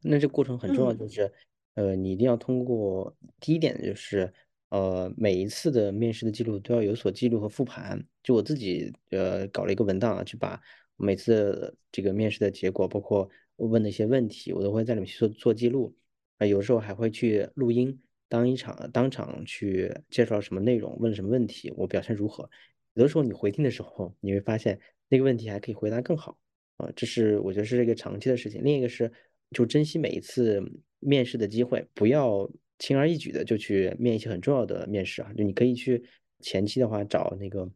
[0.00, 1.32] 那这过程很重要，就是。
[1.74, 4.32] 呃，你一定要通过第一点就是，
[4.68, 8.00] 呃，每一次的面试的记录都要有所记录和复盘。
[8.22, 10.60] 就我自己，呃，搞了一个文档啊，去把
[10.96, 15.94] 每次这个面试的结果，包括问的一些问题，我都会在里面去做做记录。
[16.38, 22.48] 啊，有时候还会去录音，当一场当场去介绍什么内容，问什么问题，我表现如何。
[22.94, 26.38] 有的时候你回听的时候，你会发现那个问题还可以回答更好。
[26.76, 28.62] 啊，这是我觉得是一个长期的事情。
[28.62, 29.10] 另一个是，
[29.50, 30.62] 就珍惜每一次。
[31.04, 36.02] 面试的机会不要轻而易举的就去面一些很重要的面试啊，就你可以去
[36.40, 37.70] 前期的话找那个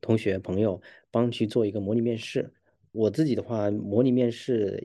[0.00, 0.80] 同学朋友
[1.10, 2.50] 帮去做一个模拟面试。
[2.90, 4.82] 我自己的话，模拟面试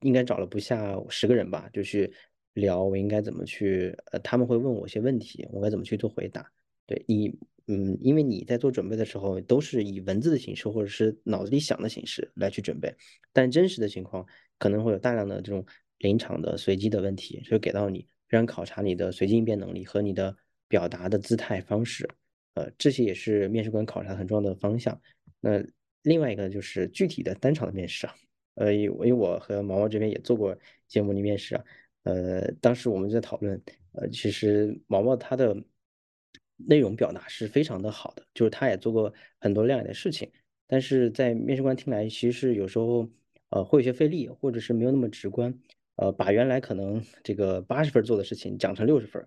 [0.00, 2.12] 应该找了不下十个人吧，就去
[2.54, 6.50] 聊我应该怎么去，呃，他们会问我一些问题，我该怎么去做回答。
[6.86, 7.28] 对你，
[7.68, 12.92] 嗯，因为你在做准备的时候都是以文字的形式或者是脑子里想的形式来去准备，
[13.32, 14.26] 但真实的情况
[14.58, 15.64] 可能会有大量的这种。
[16.00, 20.36] 临场的随机的问题，就给到你，让考察你的随机应变能力和你的
[20.68, 22.08] 表达的姿态方式，
[22.54, 25.00] 呃，这些也是面试官考察很重要的方向。
[25.40, 25.62] 那
[26.02, 28.14] 另外一个就是具体的单场的面试啊，
[28.54, 31.64] 呃，因为我和毛毛这边也做过一些模拟面试啊，
[32.04, 33.60] 呃，当时我们在讨论，
[33.92, 35.54] 呃，其实毛毛他的
[36.56, 40.30] 内容表达是非常的好的，就是他也做过很多亮眼的事情，
[40.66, 43.06] 但是在面试官听来，其实是有时候
[43.50, 45.54] 呃会有些费力，或者是没有那么直观。
[46.00, 49.22] 呃，把原来可能这个八十分做的事情讲成六十分，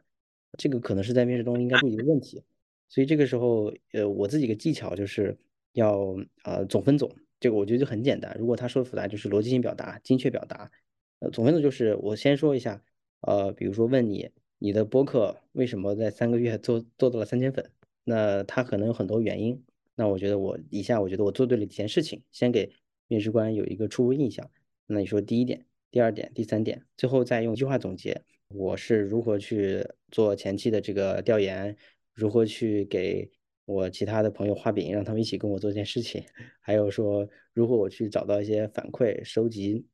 [0.57, 2.43] 这个可能是在面试中应该注意的问题。
[2.89, 5.37] 所以这个时候，呃，我自己个技巧就是
[5.73, 8.35] 要呃总分总，这个我觉得就很简单。
[8.39, 10.71] 如果他说的复杂，就是逻辑性表达、精确表达。
[11.19, 12.83] 呃，总分总就是我先说一下，
[13.21, 17.69] 呃，比如说问你，你的播客为什么在三个月做做到了三千粉？
[18.03, 19.63] 那他可能有很多原因。
[19.93, 22.71] 那我觉得我以下我觉得我做对了几件事情，先给
[23.07, 24.49] 面试官有一个初步印象。
[24.87, 25.67] 那你说第一点。
[25.93, 31.77] 第二点、第三点，最后再用一句话总结：我是如何去做前期的这个调研，
[32.15, 33.29] 如何去给
[33.65, 36.23] 我其他的朋友画饼，让他们一起跟我做一件事情，
[36.61, 39.85] 还有说如何我去找到一些反馈，收集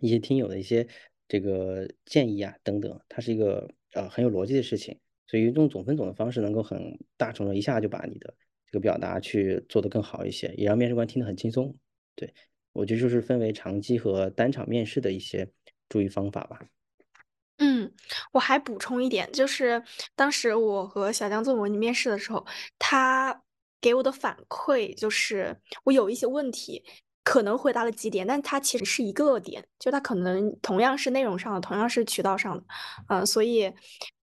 [0.00, 0.86] 一些听友的一些
[1.26, 3.00] 这个建议啊等等。
[3.08, 8.32] 它是一个呃很有逻辑的事情，所以用总分总的方式，能够很大程度一下就把你的
[8.66, 11.76] 这个表达去做得更好一些，也让面试官听得很轻松。
[12.14, 12.32] 对。
[12.72, 15.48] 我觉得就是分为长期和单场面试的一些
[15.88, 16.58] 注意方法吧。
[17.58, 17.92] 嗯，
[18.32, 19.82] 我还补充一点，就是
[20.16, 22.44] 当时我和小江做模拟面试的时候，
[22.78, 23.42] 他
[23.80, 26.82] 给我的反馈就是我有一些问题
[27.22, 32.64] 可能回答了几点，但他其实是一个点，就他可能同样是内容上的，同样是渠道上的，
[33.08, 33.72] 嗯，所以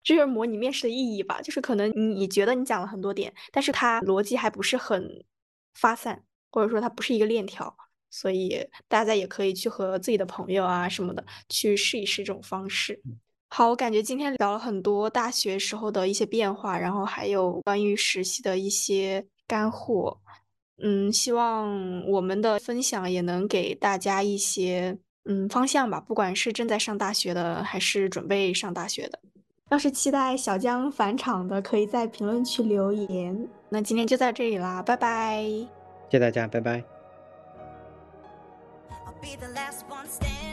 [0.02, 5.24] 这就是模拟面试的意义吧，就是可能你觉得你讲了很多点，但是它逻辑还不是很
[5.72, 7.74] 发散，或者说它不是一个链条。
[8.12, 13.00] 所以大家也可以去和自己的朋友啊什么的去试一试这种方式。
[13.48, 20.18] 好，我感觉今天聊了很多大学时候的一些变化，然后还有关于实习的一些干货。
[20.82, 29.18] 嗯，希望我们的分享也能给大家一些嗯方向吧，不管是正在上大学的，还是准备上大学的。
[29.70, 33.48] 要是期待小江返场的，可以在评论区留言。
[33.68, 35.42] 那今天就到这里啦，拜拜！
[36.10, 37.01] 谢谢大家，拜拜。
[39.22, 40.51] Be the last one standing.